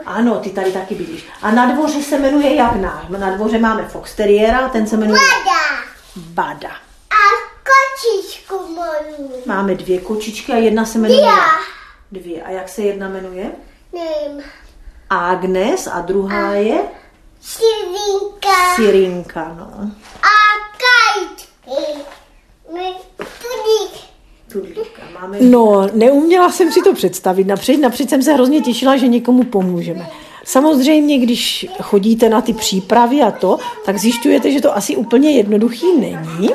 Ano, 0.06 0.34
ty 0.34 0.50
tady 0.50 0.72
taky 0.72 0.94
bydlíš. 0.94 1.24
A 1.42 1.50
na 1.50 1.72
dvoře 1.72 2.02
se 2.02 2.18
jmenuje 2.18 2.54
jak 2.54 2.76
náš? 2.76 3.04
Na 3.18 3.30
dvoře 3.30 3.58
máme 3.58 3.84
Foxteriera, 3.88 4.68
ten 4.68 4.86
se 4.86 4.96
jmenuje... 4.96 5.20
Bada. 5.20 5.82
Bada. 6.16 6.70
A 7.10 7.24
kočičku 7.64 8.54
moju. 8.54 9.30
Máme 9.46 9.74
dvě 9.74 10.00
kočičky 10.00 10.52
a 10.52 10.56
jedna 10.56 10.84
se 10.84 10.98
jmenuje... 10.98 11.20
Dia. 11.20 11.44
Dvě. 12.12 12.42
A 12.42 12.50
jak 12.50 12.68
se 12.68 12.82
jedna 12.82 13.08
jmenuje? 13.08 13.50
Nevím. 13.92 14.42
Agnes 15.10 15.86
a 15.86 16.00
druhá 16.00 16.50
je 16.52 16.78
Sirinka. 17.44 18.74
Sirinka, 18.76 19.56
no. 19.58 19.90
A 20.22 20.34
kajtky. 20.84 22.02
Tudík. 23.16 24.00
Tudlíka. 24.52 25.02
Máme... 25.20 25.38
No, 25.40 25.88
neuměla 25.94 26.52
jsem 26.52 26.72
si 26.72 26.80
to 26.82 26.94
představit. 26.94 27.46
Napřed, 27.46 27.76
napřed 27.76 28.10
jsem 28.10 28.22
se 28.22 28.32
hrozně 28.32 28.60
těšila, 28.60 28.96
že 28.96 29.08
někomu 29.08 29.44
pomůžeme. 29.44 30.10
Samozřejmě, 30.44 31.18
když 31.18 31.66
chodíte 31.82 32.28
na 32.28 32.40
ty 32.40 32.52
přípravy 32.52 33.22
a 33.22 33.30
to, 33.30 33.58
tak 33.84 33.98
zjišťujete, 33.98 34.50
že 34.50 34.60
to 34.60 34.76
asi 34.76 34.96
úplně 34.96 35.30
jednoduchý 35.30 35.86
není. 36.00 36.50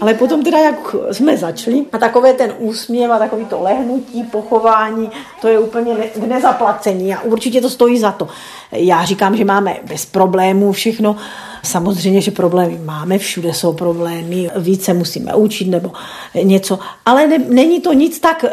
Ale 0.00 0.14
potom 0.14 0.42
teda, 0.42 0.58
jak 0.58 0.96
jsme 1.12 1.36
začali, 1.36 1.84
a 1.92 1.98
takové 1.98 2.32
ten 2.32 2.52
úsměv 2.58 3.10
a 3.10 3.18
takový 3.18 3.44
to 3.44 3.62
lehnutí, 3.62 4.22
pochování, 4.22 5.10
to 5.40 5.48
je 5.48 5.58
úplně 5.58 5.94
v 6.16 6.26
nezaplacení 6.26 7.14
a 7.14 7.22
určitě 7.22 7.60
to 7.60 7.70
stojí 7.70 7.98
za 7.98 8.12
to. 8.12 8.28
Já 8.72 9.04
říkám, 9.04 9.36
že 9.36 9.44
máme 9.44 9.76
bez 9.84 10.06
problémů 10.06 10.72
všechno, 10.72 11.16
Samozřejmě, 11.62 12.20
že 12.20 12.30
problémy 12.30 12.78
máme, 12.84 13.18
všude 13.18 13.54
jsou 13.54 13.72
problémy, 13.72 14.50
více 14.56 14.94
musíme 14.94 15.34
učit 15.34 15.68
nebo 15.68 15.92
něco, 16.42 16.78
ale 17.06 17.26
ne, 17.26 17.38
není 17.38 17.80
to 17.80 17.92
nic 17.92 18.20
tak 18.20 18.44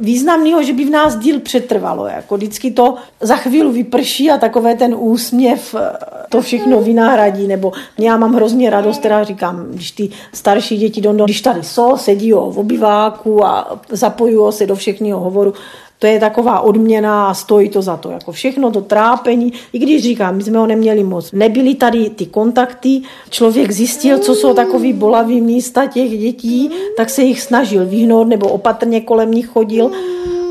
významného, 0.00 0.62
že 0.62 0.72
by 0.72 0.84
v 0.84 0.90
nás 0.90 1.16
díl 1.16 1.40
přetrvalo. 1.40 2.06
Jako 2.06 2.36
vždycky 2.36 2.70
to 2.70 2.94
za 3.20 3.36
chvíli 3.36 3.72
vyprší 3.72 4.30
a 4.30 4.38
takové 4.38 4.74
ten 4.74 4.94
úsměv 4.98 5.74
eh, 5.78 5.98
to 6.28 6.42
všechno 6.42 6.80
vynahradí, 6.80 7.46
nebo 7.46 7.72
já 7.98 8.16
mám 8.16 8.34
hrozně 8.34 8.70
radost, 8.70 8.98
teda 8.98 9.24
říkám, 9.24 9.66
když 9.70 9.90
ty 9.90 10.10
starší 10.34 10.76
děti, 10.76 11.00
do, 11.00 11.12
když 11.12 11.40
tady 11.40 11.62
jsou, 11.62 11.96
sedí 11.96 12.32
v 12.32 12.58
obyváku 12.58 13.44
a 13.46 13.80
zapojují 13.90 14.52
se 14.52 14.66
do 14.66 14.76
všechního 14.76 15.20
hovoru, 15.20 15.54
to 16.00 16.06
je 16.06 16.20
taková 16.20 16.60
odměna 16.60 17.26
a 17.26 17.34
stojí 17.34 17.68
to 17.68 17.82
za 17.82 17.96
to. 17.96 18.10
Jako 18.10 18.32
všechno 18.32 18.70
to 18.70 18.80
trápení, 18.80 19.52
i 19.72 19.78
když 19.78 20.02
říkám, 20.02 20.36
my 20.36 20.42
jsme 20.42 20.58
ho 20.58 20.66
neměli 20.66 21.04
moc. 21.04 21.32
Nebyly 21.32 21.74
tady 21.74 22.10
ty 22.10 22.26
kontakty, 22.26 23.02
člověk 23.30 23.70
zjistil, 23.70 24.18
co 24.18 24.34
jsou 24.34 24.54
takový 24.54 24.92
bolavý 24.92 25.40
místa 25.40 25.86
těch 25.86 26.18
dětí, 26.18 26.70
tak 26.96 27.10
se 27.10 27.22
jich 27.22 27.40
snažil 27.40 27.86
vyhnout 27.86 28.28
nebo 28.28 28.48
opatrně 28.48 29.00
kolem 29.00 29.30
nich 29.30 29.46
chodil. 29.46 29.90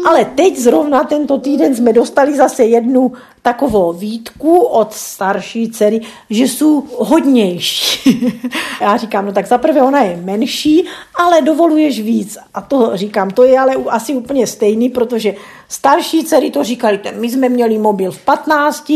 Ale 0.06 0.26
teď 0.26 0.58
zrovna 0.58 1.04
tento 1.04 1.38
týden 1.38 1.76
jsme 1.76 1.94
dostali 1.94 2.38
zase 2.38 2.64
jednu 2.64 3.12
takovou 3.42 3.94
výtku 3.94 4.58
od 4.58 4.94
starší 4.94 5.72
dcery, 5.72 6.02
že 6.30 6.44
jsou 6.44 6.84
hodnější. 6.98 8.34
Já 8.82 8.98
říkám, 8.98 9.26
no 9.26 9.32
tak 9.32 9.48
zaprvé 9.48 9.82
ona 9.82 10.02
je 10.02 10.18
menší, 10.24 10.86
ale 11.16 11.42
dovoluješ 11.42 12.02
víc. 12.02 12.38
A 12.54 12.62
to 12.62 12.92
říkám, 12.94 13.30
to 13.30 13.44
je 13.44 13.60
ale 13.60 13.76
asi 13.76 14.14
úplně 14.14 14.48
stejný, 14.48 14.90
protože 14.90 15.36
starší 15.68 16.24
dcery 16.24 16.52
to 16.52 16.64
říkali, 16.64 17.00
my 17.20 17.30
jsme 17.30 17.50
měli 17.50 17.78
mobil 17.78 18.12
v 18.12 18.22
15, 18.26 18.92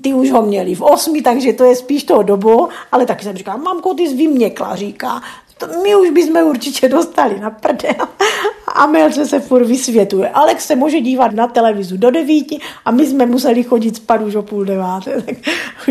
ty 0.00 0.14
už 0.14 0.30
ho 0.30 0.42
měli 0.42 0.74
v 0.74 0.82
8, 0.82 1.22
takže 1.22 1.52
to 1.52 1.64
je 1.64 1.76
spíš 1.76 2.04
toho 2.04 2.22
dobu, 2.22 2.68
ale 2.92 3.06
taky 3.06 3.24
jsem 3.24 3.36
říkala, 3.36 3.56
mamko, 3.56 3.94
ty 3.94 4.08
jsi 4.08 4.14
vyměkla, 4.14 4.76
říká, 4.76 5.22
to 5.58 5.66
my 5.82 5.96
už 5.96 6.10
bychom 6.10 6.42
určitě 6.42 6.88
dostali 6.88 7.40
na 7.40 7.50
prdel. 7.50 8.08
A 8.74 8.86
Melce 8.86 9.26
se 9.26 9.40
furt 9.40 9.66
vysvětuje. 9.66 10.28
Alex 10.28 10.66
se 10.66 10.76
může 10.76 11.00
dívat 11.00 11.32
na 11.32 11.46
televizu 11.46 11.96
do 11.96 12.10
devíti 12.10 12.60
a 12.84 12.90
my 12.90 13.06
jsme 13.06 13.26
museli 13.26 13.62
chodit 13.62 13.96
spát 13.96 14.20
už 14.20 14.34
o 14.34 14.42
půl 14.42 14.64
deváté. 14.64 15.22
Tak, 15.26 15.36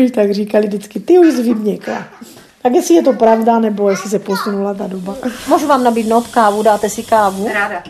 už 0.04 0.10
tak 0.10 0.34
říkali 0.34 0.66
vždycky, 0.66 1.00
ty 1.00 1.18
už 1.18 1.26
jsi 1.34 1.42
vyměkla. 1.42 2.04
Tak 2.62 2.72
jestli 2.72 2.94
je 2.94 3.02
to 3.02 3.12
pravda, 3.12 3.58
nebo 3.58 3.90
jestli 3.90 4.10
se 4.10 4.18
posunula 4.18 4.74
ta 4.74 4.86
doba. 4.86 5.16
Můžu 5.48 5.66
vám 5.66 5.84
nabídnout 5.84 6.26
kávu, 6.26 6.62
dáte 6.62 6.90
si 6.90 7.02
kávu? 7.02 7.48
Ráda, 7.48 7.68
ráda. 7.68 7.84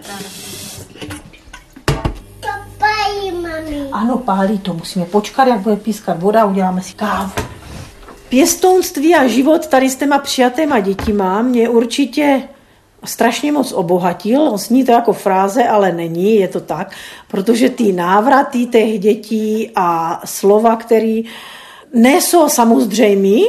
To 2.41 2.49
pají, 2.79 3.33
mami. 3.33 3.89
Ano, 3.93 4.19
pálí 4.19 4.59
to, 4.59 4.75
musíme 4.75 5.05
počkat, 5.05 5.49
jak 5.49 5.59
bude 5.59 5.77
pískat 5.77 6.23
voda, 6.23 6.45
uděláme 6.45 6.83
si 6.83 6.93
kávu. 6.93 7.31
Pěstounství 8.29 9.15
a 9.15 9.27
život 9.27 9.67
tady 9.67 9.91
s 9.91 9.97
těma 9.97 10.19
přijatýma 10.19 10.81
dětima 10.81 11.43
mě 11.43 11.69
určitě 11.69 12.43
strašně 13.05 13.53
moc 13.53 13.73
obohatil. 13.73 14.59
Zní 14.59 14.85
to 14.85 14.93
jako 14.93 15.13
fráze, 15.13 15.65
ale 15.65 15.93
není, 15.93 16.37
je 16.37 16.49
to 16.49 16.61
tak, 16.61 16.93
protože 17.29 17.71
ty 17.71 17.93
návraty 17.93 18.67
těch 18.67 18.99
dětí 18.99 19.71
a 19.77 20.21
slova, 20.25 20.77
které 20.77 21.21
nejsou 21.95 22.49
samozřejmé, 22.49 23.45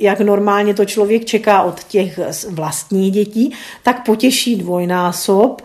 jak 0.00 0.20
normálně 0.20 0.74
to 0.74 0.84
člověk 0.84 1.24
čeká 1.24 1.62
od 1.62 1.84
těch 1.84 2.20
vlastních 2.50 3.12
dětí, 3.12 3.52
tak 3.82 4.06
potěší 4.06 4.56
dvojnásob. 4.56 5.62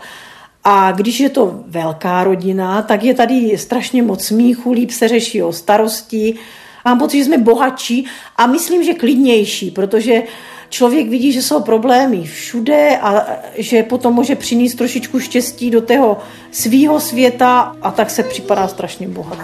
A 0.64 0.92
když 0.92 1.20
je 1.20 1.28
to 1.28 1.60
velká 1.66 2.24
rodina, 2.24 2.82
tak 2.82 3.04
je 3.04 3.14
tady 3.14 3.58
strašně 3.58 4.02
moc 4.02 4.24
smíchu, 4.24 4.72
líp 4.72 4.90
se 4.90 5.08
řeší 5.08 5.42
o 5.42 5.52
starosti. 5.52 6.34
Mám 6.84 6.98
pocit, 6.98 7.18
že 7.18 7.24
jsme 7.24 7.38
bohatší 7.38 8.06
a 8.36 8.46
myslím, 8.46 8.84
že 8.84 8.94
klidnější, 8.94 9.70
protože 9.70 10.22
člověk 10.68 11.08
vidí, 11.08 11.32
že 11.32 11.42
jsou 11.42 11.60
problémy 11.60 12.24
všude 12.24 12.98
a 13.02 13.26
že 13.56 13.82
potom 13.82 14.14
může 14.14 14.34
přinést 14.34 14.74
trošičku 14.74 15.20
štěstí 15.20 15.70
do 15.70 15.80
toho 15.80 16.18
svýho 16.50 17.00
světa 17.00 17.76
a 17.82 17.90
tak 17.90 18.10
se 18.10 18.22
připadá 18.22 18.68
strašně 18.68 19.08
bohatý. 19.08 19.42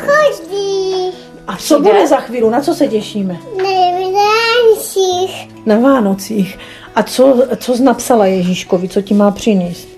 A 1.46 1.56
co 1.56 1.80
bude 1.80 2.06
za 2.06 2.16
chvíli? 2.16 2.50
Na 2.50 2.60
co 2.60 2.74
se 2.74 2.88
těšíme? 2.88 3.38
Na 3.56 3.64
Vánocích. 4.10 5.48
Na 5.66 5.78
Vánocích. 5.78 6.58
A 6.94 7.02
co, 7.02 7.46
co 7.56 7.76
jsi 7.76 7.82
napsala 7.82 8.26
Ježíškovi, 8.26 8.88
co 8.88 9.02
ti 9.02 9.14
má 9.14 9.30
přinést? 9.30 9.88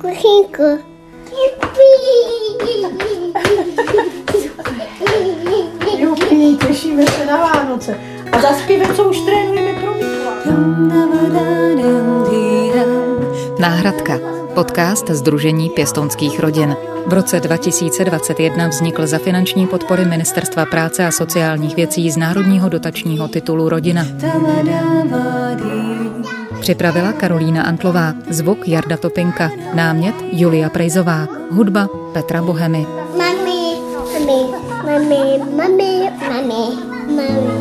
Kuchynku. 0.00 0.84
Jupi, 5.98 6.66
těšíme 6.66 7.06
se 7.06 7.26
na 7.26 7.36
Vánoce. 7.36 8.11
A 8.32 8.40
zaspívej, 8.40 8.86
co 8.96 9.04
už 9.04 9.20
trénujeme 9.20 9.80
pro 9.80 9.92
Náhradka. 13.58 14.18
Podcast 14.54 15.10
Združení 15.10 15.70
pěstonských 15.70 16.40
rodin. 16.40 16.76
V 17.06 17.12
roce 17.12 17.40
2021 17.40 18.68
vznikl 18.68 19.06
za 19.06 19.18
finanční 19.18 19.66
podpory 19.66 20.04
Ministerstva 20.04 20.66
práce 20.66 21.06
a 21.06 21.10
sociálních 21.10 21.76
věcí 21.76 22.10
z 22.10 22.16
Národního 22.16 22.68
dotačního 22.68 23.28
titulu 23.28 23.68
Rodina. 23.68 24.06
Připravila 26.60 27.12
Karolína 27.12 27.62
Antlová, 27.62 28.14
zvuk 28.30 28.68
Jarda 28.68 28.96
Topinka, 28.96 29.50
námět 29.74 30.14
Julia 30.32 30.70
Prejzová, 30.70 31.26
hudba 31.50 31.88
Petra 32.12 32.42
Bohemy. 32.42 32.86
Mami, 33.18 33.76
mami, 34.12 34.38
mami, 34.84 35.40
mami, 35.56 36.10
mami, 36.28 36.76
mami. 37.16 37.51